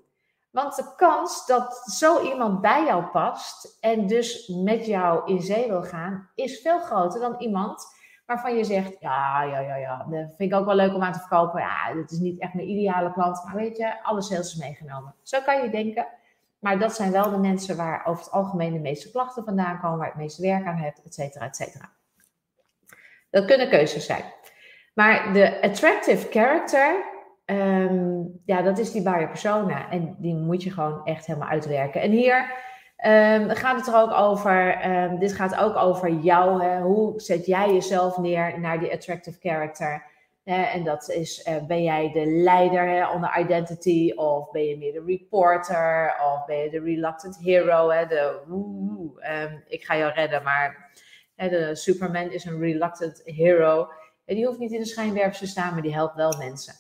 Want 0.54 0.76
de 0.76 0.92
kans 0.96 1.46
dat 1.46 1.82
zo 1.84 2.22
iemand 2.22 2.60
bij 2.60 2.84
jou 2.84 3.04
past 3.04 3.78
en 3.80 4.06
dus 4.06 4.48
met 4.48 4.86
jou 4.86 5.32
in 5.32 5.40
zee 5.40 5.68
wil 5.68 5.82
gaan, 5.82 6.30
is 6.34 6.60
veel 6.60 6.80
groter 6.80 7.20
dan 7.20 7.34
iemand 7.38 7.86
waarvan 8.26 8.56
je 8.56 8.64
zegt: 8.64 8.96
Ja, 9.00 9.42
ja, 9.42 9.58
ja, 9.58 9.76
ja, 9.76 9.96
dat 9.96 10.34
vind 10.36 10.52
ik 10.52 10.54
ook 10.54 10.66
wel 10.66 10.74
leuk 10.74 10.94
om 10.94 11.02
aan 11.02 11.12
te 11.12 11.18
verkopen. 11.18 11.60
Ja, 11.60 11.92
dit 11.92 12.10
is 12.10 12.18
niet 12.18 12.40
echt 12.40 12.54
mijn 12.54 12.68
ideale 12.68 13.12
klant, 13.12 13.44
maar 13.44 13.54
weet 13.54 13.76
je, 13.76 14.02
alle 14.02 14.22
sales 14.22 14.54
is 14.54 14.60
meegenomen. 14.60 15.14
Zo 15.22 15.40
kan 15.40 15.62
je 15.62 15.70
denken. 15.70 16.06
Maar 16.58 16.78
dat 16.78 16.94
zijn 16.94 17.12
wel 17.12 17.30
de 17.30 17.38
mensen 17.38 17.76
waar 17.76 18.06
over 18.06 18.24
het 18.24 18.32
algemeen 18.32 18.72
de 18.72 18.78
meeste 18.78 19.10
klachten 19.10 19.44
vandaan 19.44 19.80
komen, 19.80 19.98
waar 19.98 20.08
het 20.08 20.16
meeste 20.16 20.42
werk 20.42 20.66
aan 20.66 20.76
hebt, 20.76 21.02
et 21.04 21.14
cetera, 21.14 21.44
et 21.44 21.56
cetera. 21.56 21.90
Dat 23.30 23.44
kunnen 23.44 23.68
keuzes 23.68 24.06
zijn. 24.06 24.24
Maar 24.94 25.32
de 25.32 25.62
attractive 25.62 26.26
character, 26.30 27.12
ehm, 27.44 28.22
ja, 28.44 28.62
dat 28.62 28.78
is 28.78 28.92
die 28.92 29.02
buyer 29.02 29.28
persona. 29.28 29.90
En 29.90 30.16
die 30.18 30.34
moet 30.34 30.62
je 30.62 30.70
gewoon 30.70 31.04
echt 31.04 31.26
helemaal 31.26 31.48
uitwerken. 31.48 32.00
En 32.00 32.10
hier 32.10 32.52
um, 33.06 33.50
gaat 33.50 33.76
het 33.76 33.86
er 33.86 34.00
ook 34.00 34.12
over, 34.12 34.90
um, 34.90 35.18
dit 35.18 35.32
gaat 35.32 35.56
ook 35.56 35.76
over 35.76 36.10
jou. 36.10 36.62
Hè? 36.62 36.80
Hoe 36.80 37.20
zet 37.20 37.46
jij 37.46 37.72
jezelf 37.72 38.18
neer 38.18 38.60
naar 38.60 38.78
die 38.78 38.92
attractive 38.92 39.38
character? 39.40 40.12
en 40.44 40.84
dat 40.84 41.10
is, 41.10 41.46
uh, 41.48 41.66
ben 41.66 41.82
jij 41.82 42.10
de 42.12 42.26
leider 42.26 42.88
hè, 42.88 43.08
onder 43.10 43.38
identity? 43.38 44.12
Of 44.14 44.50
ben 44.50 44.64
je 44.64 44.78
meer 44.78 44.92
de 44.92 45.02
reporter? 45.06 46.14
Of 46.24 46.44
ben 46.44 46.56
je 46.56 46.70
de 46.70 46.80
reluctant 46.80 47.38
hero? 47.38 47.90
Hè? 47.90 48.06
De 48.06 49.62
ik 49.68 49.84
ga 49.84 49.96
jou 49.96 50.12
redden, 50.12 50.42
maar 50.42 50.92
de 51.36 51.70
Superman 51.72 52.30
is 52.30 52.44
een 52.44 52.60
reluctant 52.60 53.22
hero. 53.24 53.88
Die 54.24 54.46
hoeft 54.46 54.58
niet 54.58 54.72
in 54.72 54.80
de 54.80 54.86
schijnwerpers 54.86 55.38
te 55.38 55.46
staan, 55.46 55.72
maar 55.72 55.82
die 55.82 55.94
helpt 55.94 56.14
wel 56.14 56.36
mensen. 56.38 56.74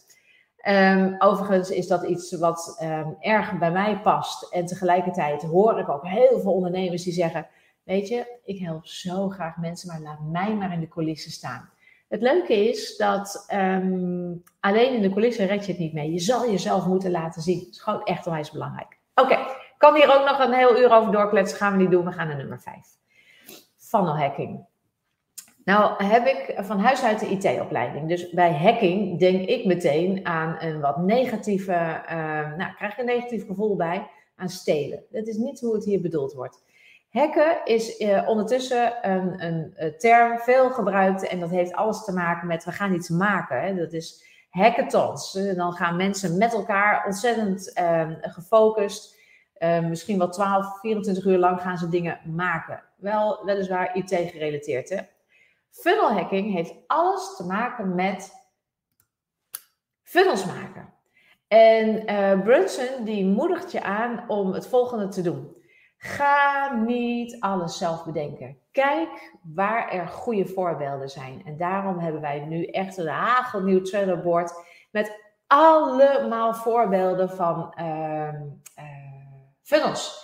Um, 0.68 1.14
overigens 1.18 1.70
is 1.70 1.86
dat 1.86 2.02
iets 2.02 2.32
wat 2.32 2.78
um, 2.82 3.16
erg 3.20 3.58
bij 3.58 3.70
mij 3.70 4.00
past. 4.00 4.52
En 4.52 4.66
tegelijkertijd 4.66 5.42
hoor 5.42 5.78
ik 5.78 5.88
ook 5.88 6.06
heel 6.06 6.40
veel 6.40 6.52
ondernemers 6.52 7.02
die 7.02 7.12
zeggen: 7.12 7.46
Weet 7.82 8.08
je, 8.08 8.38
ik 8.44 8.58
help 8.58 8.86
zo 8.86 9.28
graag 9.28 9.56
mensen, 9.56 9.88
maar 9.88 10.00
laat 10.00 10.20
mij 10.20 10.54
maar 10.54 10.72
in 10.72 10.80
de 10.80 10.88
coulissen 10.88 11.30
staan. 11.30 11.70
Het 12.08 12.22
leuke 12.22 12.68
is 12.68 12.96
dat 12.96 13.46
um, 13.52 14.42
alleen 14.60 14.94
in 14.94 15.02
de 15.02 15.10
coulissen 15.10 15.46
red 15.46 15.66
je 15.66 15.72
het 15.72 15.80
niet 15.80 15.92
mee. 15.92 16.12
Je 16.12 16.18
zal 16.18 16.50
jezelf 16.50 16.86
moeten 16.86 17.10
laten 17.10 17.42
zien. 17.42 17.58
Dat 17.58 17.68
is 17.68 17.80
gewoon 17.80 18.04
echt 18.04 18.26
onwijs 18.26 18.50
belangrijk. 18.50 18.98
Oké, 19.14 19.38
kan 19.78 19.94
hier 19.94 20.18
ook 20.18 20.28
nog 20.28 20.38
een 20.38 20.52
heel 20.52 20.78
uur 20.78 20.92
over 20.92 21.12
doorkletsen. 21.12 21.58
Gaan 21.58 21.72
we 21.72 21.82
niet 21.82 21.90
doen. 21.90 22.04
We 22.04 22.12
gaan 22.12 22.26
naar 22.26 22.36
nummer 22.36 22.60
5 22.60 22.74
funnel 23.76 24.18
hacking. 24.18 24.66
Nou 25.64 26.04
heb 26.04 26.26
ik 26.26 26.54
van 26.56 26.78
huis 26.78 27.02
uit 27.02 27.20
de 27.20 27.28
IT-opleiding. 27.28 28.08
Dus 28.08 28.30
bij 28.30 28.54
hacking 28.54 29.18
denk 29.18 29.48
ik 29.48 29.64
meteen 29.64 30.26
aan 30.26 30.56
een 30.58 30.80
wat 30.80 30.96
negatieve, 30.96 31.72
uh, 31.72 32.56
nou 32.56 32.74
krijg 32.74 32.92
ik 32.92 32.98
een 32.98 33.04
negatief 33.04 33.46
gevoel 33.46 33.76
bij, 33.76 34.10
aan 34.36 34.48
stelen. 34.48 35.04
Dat 35.10 35.26
is 35.26 35.36
niet 35.36 35.60
hoe 35.60 35.74
het 35.74 35.84
hier 35.84 36.00
bedoeld 36.00 36.32
wordt. 36.32 36.62
Hacken 37.10 37.64
is 37.64 38.00
uh, 38.00 38.28
ondertussen 38.28 39.10
een, 39.10 39.44
een, 39.44 39.94
term 39.98 40.38
veel 40.38 40.70
gebruikt 40.70 41.26
en 41.26 41.40
dat 41.40 41.50
heeft 41.50 41.72
alles 41.72 42.04
te 42.04 42.12
maken 42.12 42.46
met 42.46 42.64
we 42.64 42.72
gaan 42.72 42.94
iets 42.94 43.08
maken. 43.08 43.62
Hè. 43.62 43.74
Dat 43.74 43.92
is 43.92 44.24
hackathons. 44.50 45.32
Dan 45.32 45.72
gaan 45.72 45.96
mensen 45.96 46.38
met 46.38 46.52
elkaar 46.52 47.04
ontzettend 47.06 47.72
uh, 47.78 48.10
gefocust 48.20 49.22
misschien 49.88 50.18
wel 50.18 50.28
12, 50.28 50.80
24 50.80 51.24
uur 51.24 51.38
lang 51.38 51.60
gaan 51.60 51.78
ze 51.78 51.88
dingen 51.88 52.20
maken. 52.24 52.82
Wel 52.96 53.44
weliswaar 53.44 53.96
IT 53.96 54.14
gerelateerd. 54.30 54.88
Hè? 54.88 54.98
Funnel 55.74 56.12
hacking 56.12 56.52
heeft 56.52 56.74
alles 56.86 57.36
te 57.36 57.46
maken 57.46 57.94
met 57.94 58.32
funnels 60.02 60.44
maken. 60.44 60.92
En 61.48 62.12
uh, 62.12 62.42
Brunson 62.42 63.04
die 63.04 63.24
moedigt 63.24 63.72
je 63.72 63.82
aan 63.82 64.24
om 64.28 64.52
het 64.52 64.66
volgende 64.68 65.08
te 65.08 65.22
doen. 65.22 65.56
Ga 65.96 66.74
niet 66.74 67.40
alles 67.40 67.78
zelf 67.78 68.04
bedenken. 68.04 68.58
Kijk 68.70 69.36
waar 69.42 69.88
er 69.88 70.08
goede 70.08 70.46
voorbeelden 70.46 71.08
zijn. 71.08 71.42
En 71.44 71.56
daarom 71.56 71.98
hebben 71.98 72.20
wij 72.20 72.40
nu 72.40 72.64
echt 72.64 72.96
een 72.96 73.06
hagelnieuw 73.08 73.82
trailerboard 73.82 74.52
met 74.90 75.20
allemaal 75.46 76.54
voorbeelden 76.54 77.30
van 77.30 77.74
uh, 77.78 78.40
funnels. 79.62 80.23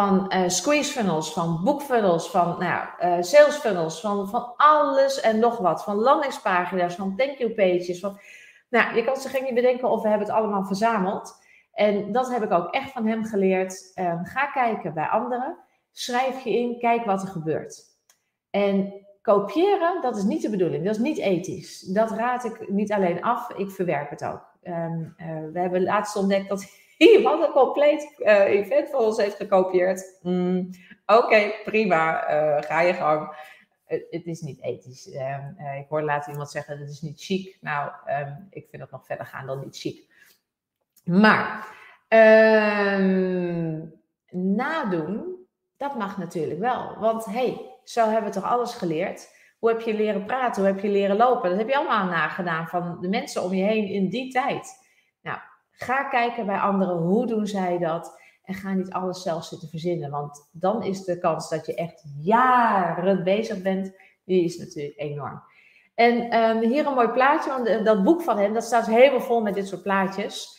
Van 0.00 0.32
uh, 0.34 0.48
squeeze 0.48 0.92
funnels, 0.92 1.32
van 1.32 1.60
boekfunnels, 1.64 2.30
van 2.30 2.56
nou, 2.58 2.88
uh, 3.00 3.22
sales 3.22 3.56
funnels, 3.56 4.00
van, 4.00 4.28
van 4.28 4.52
alles 4.56 5.20
en 5.20 5.38
nog 5.38 5.58
wat. 5.58 5.84
Van 5.84 5.96
landingspagina's, 5.96 6.94
van 6.94 7.16
thank 7.16 7.38
you 7.38 7.50
pages. 7.50 8.00
Van, 8.00 8.20
nou, 8.68 8.96
je 8.96 9.04
kan 9.04 9.16
zich 9.16 9.30
geen 9.30 9.44
niet 9.44 9.54
bedenken 9.54 9.90
of 9.90 10.02
we 10.02 10.08
hebben 10.08 10.26
het 10.26 10.36
allemaal 10.36 10.64
verzameld. 10.64 11.42
En 11.72 12.12
dat 12.12 12.30
heb 12.30 12.42
ik 12.42 12.50
ook 12.50 12.74
echt 12.74 12.92
van 12.92 13.06
hem 13.06 13.24
geleerd. 13.24 13.92
Uh, 13.94 14.20
ga 14.22 14.46
kijken 14.46 14.94
bij 14.94 15.06
anderen. 15.06 15.56
Schrijf 15.92 16.44
je 16.44 16.50
in, 16.50 16.78
kijk 16.78 17.04
wat 17.04 17.22
er 17.22 17.28
gebeurt. 17.28 17.82
En 18.50 18.92
kopiëren, 19.22 20.02
dat 20.02 20.16
is 20.16 20.22
niet 20.22 20.42
de 20.42 20.50
bedoeling. 20.50 20.84
Dat 20.84 20.94
is 20.94 21.00
niet 21.00 21.18
ethisch. 21.18 21.80
Dat 21.80 22.10
raad 22.10 22.44
ik 22.44 22.70
niet 22.70 22.92
alleen 22.92 23.22
af, 23.22 23.50
ik 23.50 23.70
verwerp 23.70 24.10
het 24.10 24.24
ook. 24.24 24.48
Um, 24.62 25.14
we 25.52 25.58
hebben 25.60 25.82
laatst 25.82 26.16
ontdekt 26.16 26.48
dat 26.48 26.66
iemand 27.16 27.46
een 27.46 27.52
compleet 27.52 28.14
uh, 28.18 28.44
event 28.44 28.90
voor 28.90 29.00
ons 29.00 29.16
heeft 29.16 29.36
gekopieerd. 29.36 30.18
Mm, 30.22 30.70
Oké, 31.16 31.52
prima, 31.64 32.30
uh, 32.30 32.62
ga 32.62 32.80
je 32.80 32.94
gang. 32.94 33.48
Het 33.86 34.26
is 34.26 34.40
niet 34.40 34.62
ethisch. 34.62 35.06
Uh, 35.06 35.78
ik 35.78 35.86
hoorde 35.88 36.06
later 36.06 36.30
iemand 36.30 36.50
zeggen, 36.50 36.78
dat 36.78 36.88
is 36.88 37.00
niet 37.00 37.22
chic. 37.22 37.58
Nou, 37.60 37.90
um, 38.06 38.46
ik 38.50 38.66
vind 38.70 38.82
dat 38.82 38.90
nog 38.90 39.06
verder 39.06 39.26
gaan 39.26 39.46
dan 39.46 39.60
niet 39.60 39.78
chic. 39.78 40.08
Maar, 41.04 41.66
ehm, 42.08 43.80
nadoen, 44.30 45.46
dat 45.76 45.96
mag 45.96 46.18
natuurlijk 46.18 46.60
wel. 46.60 46.96
Want 46.98 47.24
hey, 47.24 47.78
zo 47.84 48.08
hebben 48.08 48.30
we 48.30 48.40
toch 48.40 48.50
alles 48.50 48.74
geleerd. 48.74 49.38
Hoe 49.58 49.68
heb 49.68 49.80
je 49.80 49.94
leren 49.94 50.24
praten? 50.24 50.62
Hoe 50.62 50.72
heb 50.72 50.82
je 50.82 50.90
leren 50.90 51.16
lopen? 51.16 51.48
Dat 51.50 51.58
heb 51.58 51.68
je 51.68 51.76
allemaal 51.76 52.06
nagedaan 52.06 52.68
van 52.68 52.98
de 53.00 53.08
mensen 53.08 53.42
om 53.42 53.54
je 53.54 53.64
heen 53.64 53.86
in 53.86 54.08
die 54.08 54.32
tijd. 54.32 54.79
Ga 55.82 56.04
kijken 56.04 56.46
bij 56.46 56.58
anderen, 56.58 56.96
hoe 56.96 57.26
doen 57.26 57.46
zij 57.46 57.78
dat? 57.78 58.20
En 58.44 58.54
ga 58.54 58.72
niet 58.72 58.90
alles 58.90 59.22
zelf 59.22 59.44
zitten 59.44 59.68
verzinnen, 59.68 60.10
want 60.10 60.48
dan 60.52 60.82
is 60.82 61.04
de 61.04 61.18
kans 61.18 61.48
dat 61.48 61.66
je 61.66 61.74
echt 61.74 62.04
jaren 62.18 63.24
bezig 63.24 63.62
bent, 63.62 63.96
die 64.24 64.44
is 64.44 64.58
natuurlijk 64.58 64.98
enorm. 64.98 65.42
En 65.94 66.38
um, 66.38 66.58
hier 66.58 66.86
een 66.86 66.94
mooi 66.94 67.08
plaatje, 67.08 67.50
want 67.50 67.84
dat 67.84 68.02
boek 68.02 68.22
van 68.22 68.38
hem, 68.38 68.54
dat 68.54 68.64
staat 68.64 68.86
helemaal 68.86 69.20
vol 69.20 69.42
met 69.42 69.54
dit 69.54 69.68
soort 69.68 69.82
plaatjes. 69.82 70.58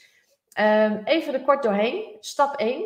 Um, 0.60 1.01
even 1.03 1.34
er 1.34 1.43
kort 1.43 1.63
doorheen. 1.63 2.17
Stap 2.19 2.55
1. 2.55 2.86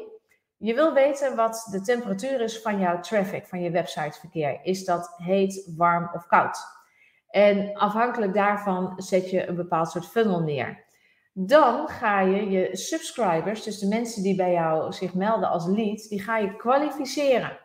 Je 0.58 0.74
wil 0.74 0.94
weten 0.94 1.36
wat 1.36 1.68
de 1.72 1.82
temperatuur 1.82 2.42
is 2.42 2.62
van 2.62 2.80
jouw 2.80 3.00
traffic, 3.00 3.46
van 3.48 3.62
je 3.62 3.70
websiteverkeer. 3.70 4.60
Is 4.64 4.86
dat 4.86 5.14
heet, 5.18 5.72
warm 5.78 6.10
of 6.14 6.28
koud? 6.28 6.58
En 7.30 7.74
afhankelijk 7.74 8.34
daarvan 8.34 8.94
zet 8.98 9.30
je 9.30 9.48
een 9.48 9.56
bepaald 9.56 9.92
soort 9.92 10.08
funnel 10.08 10.40
neer. 10.40 10.85
Dan 11.38 11.88
ga 11.88 12.22
je 12.22 12.50
je 12.50 12.70
subscribers, 12.72 13.64
dus 13.64 13.80
de 13.80 13.88
mensen 13.88 14.24
die 14.24 14.36
bij 14.36 14.52
jou 14.52 14.94
zich 14.94 15.14
melden 15.14 15.50
als 15.50 15.66
lead, 15.66 16.10
die 16.10 16.22
ga 16.22 16.38
je 16.38 16.56
kwalificeren. 16.56 17.58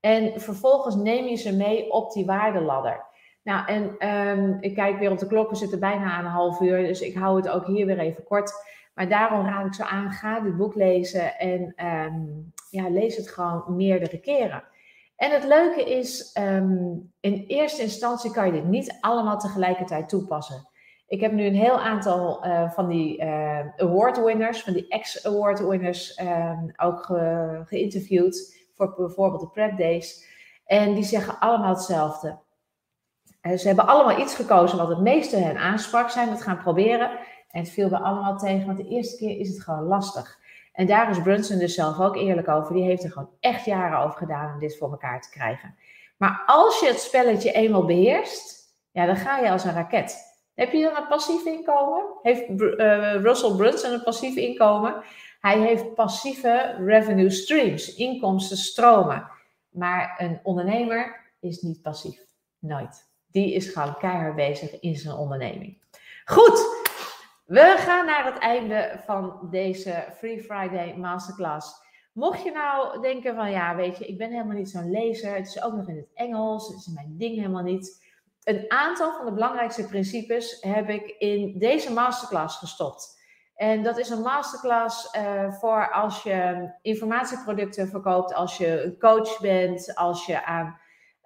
En 0.00 0.40
vervolgens 0.40 0.94
neem 0.94 1.24
je 1.24 1.36
ze 1.36 1.56
mee 1.56 1.90
op 1.92 2.12
die 2.12 2.26
waardeladder. 2.26 3.06
Nou, 3.42 3.66
en 3.66 4.08
um, 4.08 4.56
ik 4.60 4.74
kijk 4.74 4.98
weer 4.98 5.10
op 5.10 5.18
de 5.18 5.26
klok, 5.26 5.50
we 5.50 5.56
zitten 5.56 5.80
bijna 5.80 6.10
aan 6.10 6.24
een 6.24 6.30
half 6.30 6.60
uur, 6.60 6.86
dus 6.86 7.00
ik 7.00 7.14
hou 7.14 7.36
het 7.36 7.48
ook 7.48 7.66
hier 7.66 7.86
weer 7.86 7.98
even 7.98 8.24
kort. 8.24 8.52
Maar 8.94 9.08
daarom 9.08 9.46
raad 9.46 9.66
ik 9.66 9.74
zo 9.74 9.82
aan, 9.82 10.10
ga 10.10 10.40
dit 10.40 10.56
boek 10.56 10.74
lezen 10.74 11.38
en 11.38 11.74
um, 11.86 12.52
ja, 12.70 12.88
lees 12.88 13.16
het 13.16 13.28
gewoon 13.28 13.64
meerdere 13.66 14.20
keren. 14.20 14.64
En 15.16 15.30
het 15.30 15.44
leuke 15.44 15.84
is, 15.84 16.36
um, 16.40 17.12
in 17.20 17.44
eerste 17.46 17.82
instantie 17.82 18.30
kan 18.30 18.46
je 18.46 18.52
dit 18.52 18.64
niet 18.64 18.96
allemaal 19.00 19.38
tegelijkertijd 19.38 20.08
toepassen. 20.08 20.68
Ik 21.08 21.20
heb 21.20 21.32
nu 21.32 21.46
een 21.46 21.54
heel 21.54 21.80
aantal 21.80 22.46
uh, 22.46 22.70
van 22.70 22.88
die 22.88 23.22
uh, 23.22 23.60
award 23.76 24.24
winners, 24.24 24.62
van 24.62 24.72
die 24.72 24.88
ex-award 24.88 25.66
winners, 25.66 26.18
uh, 26.18 26.58
ook 26.76 27.04
ge 27.04 27.62
geïnterviewd 27.64 28.56
voor 28.74 28.94
bijvoorbeeld 28.96 29.40
de 29.40 29.48
Prep 29.48 29.78
Days. 29.78 30.26
En 30.66 30.94
die 30.94 31.04
zeggen 31.04 31.38
allemaal 31.38 31.74
hetzelfde. 31.74 32.38
Eh, 33.40 33.56
ze 33.56 33.66
hebben 33.66 33.86
allemaal 33.86 34.20
iets 34.20 34.34
gekozen 34.34 34.78
wat 34.78 34.88
het 34.88 35.00
meeste 35.00 35.36
hen 35.36 35.56
aansprak, 35.56 36.10
zijn 36.10 36.28
het 36.28 36.42
gaan 36.42 36.58
proberen. 36.58 37.10
En 37.50 37.60
het 37.60 37.70
viel 37.70 37.88
bij 37.88 37.98
allemaal 37.98 38.38
tegen, 38.38 38.66
want 38.66 38.78
de 38.78 38.88
eerste 38.88 39.16
keer 39.16 39.38
is 39.38 39.48
het 39.48 39.62
gewoon 39.62 39.82
lastig. 39.82 40.38
En 40.72 40.86
daar 40.86 41.10
is 41.10 41.22
Brunson 41.22 41.58
dus 41.58 41.74
zelf 41.74 42.00
ook 42.00 42.16
eerlijk 42.16 42.48
over. 42.48 42.74
Die 42.74 42.84
heeft 42.84 43.04
er 43.04 43.12
gewoon 43.12 43.30
echt 43.40 43.64
jaren 43.64 43.98
over 43.98 44.18
gedaan 44.18 44.52
om 44.52 44.58
dit 44.58 44.78
voor 44.78 44.90
elkaar 44.90 45.20
te 45.20 45.30
krijgen. 45.30 45.74
Maar 46.16 46.42
als 46.46 46.80
je 46.80 46.86
het 46.86 47.00
spelletje 47.00 47.52
eenmaal 47.52 47.84
beheerst, 47.84 48.74
ja, 48.90 49.06
dan 49.06 49.16
ga 49.16 49.38
je 49.38 49.50
als 49.50 49.64
een 49.64 49.74
raket 49.74 50.27
Heb 50.58 50.72
je 50.72 50.82
dan 50.82 50.96
een 50.96 51.08
passief 51.08 51.44
inkomen? 51.44 52.04
Heeft 52.22 52.48
uh, 52.48 53.14
Russell 53.14 53.56
Brunson 53.56 53.92
een 53.92 54.02
passief 54.02 54.36
inkomen? 54.36 55.02
Hij 55.40 55.58
heeft 55.58 55.94
passieve 55.94 56.76
revenue 56.84 57.30
streams, 57.30 57.94
inkomstenstromen. 57.94 59.30
Maar 59.68 60.14
een 60.18 60.40
ondernemer 60.42 61.30
is 61.40 61.60
niet 61.60 61.82
passief. 61.82 62.20
Nooit. 62.58 63.08
Die 63.30 63.54
is 63.54 63.68
gewoon 63.68 63.98
keihard 63.98 64.34
bezig 64.34 64.80
in 64.80 64.96
zijn 64.96 65.16
onderneming. 65.16 65.78
Goed, 66.24 66.66
we 67.44 67.74
gaan 67.78 68.06
naar 68.06 68.24
het 68.24 68.38
einde 68.38 69.00
van 69.04 69.48
deze 69.50 70.04
Free 70.16 70.42
Friday 70.42 70.96
Masterclass. 70.96 71.86
Mocht 72.12 72.42
je 72.42 72.50
nou 72.50 73.00
denken 73.00 73.34
van 73.34 73.50
ja, 73.50 73.76
weet 73.76 73.98
je, 73.98 74.06
ik 74.06 74.18
ben 74.18 74.30
helemaal 74.30 74.56
niet 74.56 74.70
zo'n 74.70 74.90
lezer. 74.90 75.34
Het 75.34 75.46
is 75.46 75.62
ook 75.62 75.72
nog 75.72 75.88
in 75.88 75.96
het 75.96 76.10
Engels. 76.14 76.68
Het 76.68 76.76
is 76.76 76.86
mijn 76.86 77.14
ding 77.18 77.36
helemaal 77.36 77.62
niet. 77.62 78.06
Een 78.48 78.64
aantal 78.68 79.12
van 79.12 79.24
de 79.24 79.32
belangrijkste 79.32 79.86
principes 79.86 80.56
heb 80.60 80.88
ik 80.88 81.14
in 81.18 81.58
deze 81.58 81.92
masterclass 81.92 82.56
gestopt. 82.56 83.20
En 83.54 83.82
dat 83.82 83.98
is 83.98 84.10
een 84.10 84.20
masterclass 84.20 85.14
uh, 85.16 85.52
voor 85.52 85.90
als 85.90 86.22
je 86.22 86.70
informatieproducten 86.82 87.88
verkoopt, 87.88 88.34
als 88.34 88.56
je 88.56 88.96
coach 88.98 89.40
bent, 89.40 89.94
als 89.94 90.26
je 90.26 90.44
aan, 90.44 90.78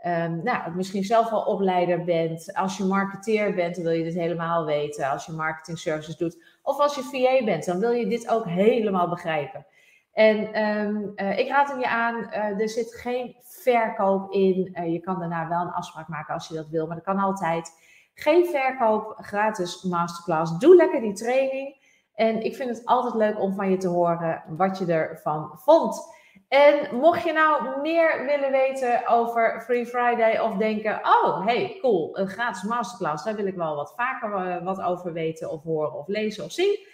um, 0.07 0.43
nou, 0.43 0.75
misschien 0.75 1.05
zelf 1.05 1.31
wel 1.31 1.43
opleider 1.43 2.05
bent, 2.05 2.55
als 2.55 2.77
je 2.77 2.85
marketeer 2.85 3.55
bent, 3.55 3.75
dan 3.75 3.85
wil 3.85 3.93
je 3.93 4.05
dit 4.05 4.15
helemaal 4.15 4.65
weten, 4.65 5.11
als 5.11 5.27
je 5.27 5.33
marketing 5.33 5.79
services 5.79 6.17
doet, 6.17 6.45
of 6.63 6.79
als 6.79 6.95
je 6.95 7.03
VA 7.03 7.45
bent, 7.45 7.65
dan 7.65 7.79
wil 7.79 7.93
je 7.93 8.07
dit 8.07 8.29
ook 8.29 8.47
helemaal 8.47 9.09
begrijpen. 9.09 9.67
En 10.13 10.63
um, 10.63 11.13
uh, 11.17 11.39
ik 11.39 11.49
raad 11.49 11.69
hem 11.69 11.79
je 11.79 11.89
aan, 11.89 12.15
uh, 12.17 12.61
er 12.61 12.69
zit 12.69 12.95
geen 12.95 13.37
verkoop 13.43 14.33
in. 14.33 14.75
Uh, 14.75 14.93
je 14.93 15.01
kan 15.01 15.19
daarna 15.19 15.49
wel 15.49 15.61
een 15.61 15.73
afspraak 15.73 16.09
maken 16.09 16.35
als 16.35 16.49
je 16.49 16.55
dat 16.55 16.69
wil, 16.69 16.87
maar 16.87 16.97
dat 16.97 17.05
kan 17.05 17.19
altijd. 17.19 17.71
Geen 18.15 18.47
verkoop, 18.47 19.15
gratis 19.17 19.83
masterclass. 19.83 20.59
Doe 20.59 20.77
lekker 20.77 21.01
die 21.01 21.13
training. 21.13 21.81
En 22.15 22.45
ik 22.45 22.57
vind 22.57 22.69
het 22.69 22.87
altijd 22.87 23.15
leuk 23.15 23.41
om 23.41 23.55
van 23.55 23.71
je 23.71 23.77
te 23.77 23.89
horen 23.89 24.43
wat 24.49 24.79
je 24.79 24.87
ervan 24.87 25.51
vond. 25.55 26.21
En 26.49 26.97
mocht 26.97 27.23
je 27.23 27.33
nou 27.33 27.81
meer 27.81 28.25
willen 28.27 28.51
weten 28.51 29.07
over 29.07 29.61
Free 29.61 29.87
Friday 29.87 30.39
of 30.39 30.57
denken, 30.57 31.01
oh 31.03 31.47
hey, 31.47 31.79
cool, 31.81 32.19
een 32.19 32.29
gratis 32.29 32.63
masterclass, 32.63 33.25
daar 33.25 33.35
wil 33.35 33.47
ik 33.47 33.55
wel 33.55 33.77
wat 33.77 33.95
vaker 33.97 34.65
wat 34.65 34.83
over 34.83 35.13
weten 35.13 35.51
of 35.51 35.63
horen 35.63 35.95
of 35.95 36.07
lezen 36.07 36.45
of 36.45 36.53
zien. 36.53 36.87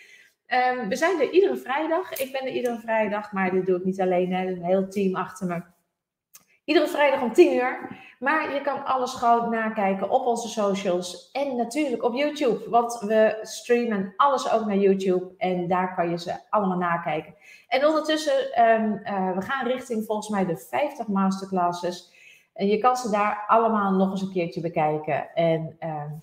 Um, 0.48 0.88
we 0.88 0.96
zijn 0.96 1.20
er 1.20 1.30
iedere 1.30 1.56
vrijdag. 1.56 2.12
Ik 2.12 2.32
ben 2.32 2.40
er 2.40 2.52
iedere 2.52 2.78
vrijdag, 2.78 3.32
maar 3.32 3.50
dit 3.50 3.66
doe 3.66 3.76
ik 3.78 3.84
niet 3.84 4.00
alleen. 4.00 4.32
Hè. 4.32 4.46
Een 4.46 4.64
heel 4.64 4.88
team 4.88 5.16
achter 5.16 5.46
me. 5.46 5.62
Iedere 6.64 6.88
vrijdag 6.88 7.22
om 7.22 7.32
10 7.32 7.54
uur. 7.54 7.96
Maar 8.18 8.54
je 8.54 8.60
kan 8.60 8.84
alles 8.84 9.14
gewoon 9.14 9.50
nakijken 9.50 10.10
op 10.10 10.26
onze 10.26 10.48
socials 10.48 11.30
en 11.32 11.56
natuurlijk 11.56 12.02
op 12.04 12.14
YouTube. 12.14 12.70
Want 12.70 12.98
we 12.98 13.38
streamen 13.42 14.12
alles 14.16 14.52
ook 14.52 14.66
naar 14.66 14.76
YouTube 14.76 15.34
en 15.36 15.68
daar 15.68 15.94
kan 15.94 16.10
je 16.10 16.18
ze 16.18 16.36
allemaal 16.50 16.78
nakijken. 16.78 17.34
En 17.68 17.86
ondertussen, 17.86 18.64
um, 18.70 19.00
uh, 19.04 19.34
we 19.34 19.42
gaan 19.42 19.66
richting 19.66 20.04
volgens 20.04 20.28
mij 20.28 20.46
de 20.46 20.56
50 20.56 21.06
masterclasses. 21.06 22.12
En 22.54 22.66
je 22.66 22.78
kan 22.78 22.96
ze 22.96 23.10
daar 23.10 23.44
allemaal 23.46 23.92
nog 23.92 24.10
eens 24.10 24.22
een 24.22 24.32
keertje 24.32 24.60
bekijken. 24.60 25.34
En 25.34 25.76
um, 25.80 26.22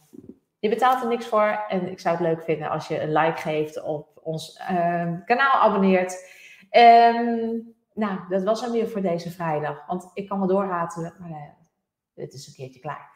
je 0.65 0.71
betaalt 0.71 1.01
er 1.01 1.07
niks 1.07 1.27
voor. 1.27 1.65
En 1.67 1.91
ik 1.91 1.99
zou 1.99 2.15
het 2.15 2.25
leuk 2.25 2.43
vinden 2.43 2.69
als 2.69 2.87
je 2.87 3.01
een 3.01 3.13
like 3.13 3.41
geeft, 3.41 3.83
op 3.83 4.07
ons 4.23 4.61
um, 4.71 5.23
kanaal 5.25 5.61
abonneert. 5.61 6.29
Um, 6.71 7.73
nou, 7.93 8.19
dat 8.29 8.43
was 8.43 8.61
hem 8.61 8.71
weer 8.71 8.89
voor 8.89 9.01
deze 9.01 9.31
vrijdag. 9.31 9.85
Want 9.87 10.11
ik 10.13 10.27
kan 10.27 10.39
wel 10.39 10.47
doorratelen, 10.47 11.13
maar 11.19 11.29
uh, 11.29 11.37
het 12.15 12.33
is 12.33 12.47
een 12.47 12.53
keertje 12.53 12.79
klaar. 12.79 13.09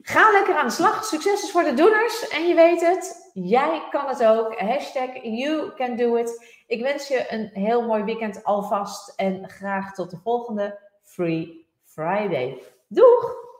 Ga 0.00 0.32
lekker 0.32 0.54
aan 0.54 0.66
de 0.66 0.72
slag. 0.72 1.04
Succes 1.04 1.42
is 1.42 1.50
voor 1.50 1.62
de 1.62 1.74
doeners. 1.74 2.28
En 2.28 2.46
je 2.46 2.54
weet 2.54 2.80
het, 2.80 3.30
jij 3.34 3.82
kan 3.90 4.08
het 4.08 4.24
ook. 4.24 4.58
Hashtag 4.58 5.22
you 5.22 5.74
can 5.74 5.96
do 5.96 6.14
it. 6.14 6.54
Ik 6.66 6.82
wens 6.82 7.08
je 7.08 7.32
een 7.32 7.50
heel 7.52 7.86
mooi 7.86 8.02
weekend 8.02 8.44
alvast. 8.44 9.08
En 9.16 9.48
graag 9.48 9.94
tot 9.94 10.10
de 10.10 10.18
volgende 10.22 10.78
Free 11.02 11.66
Friday. 11.84 12.62
Doeg! 12.88 13.53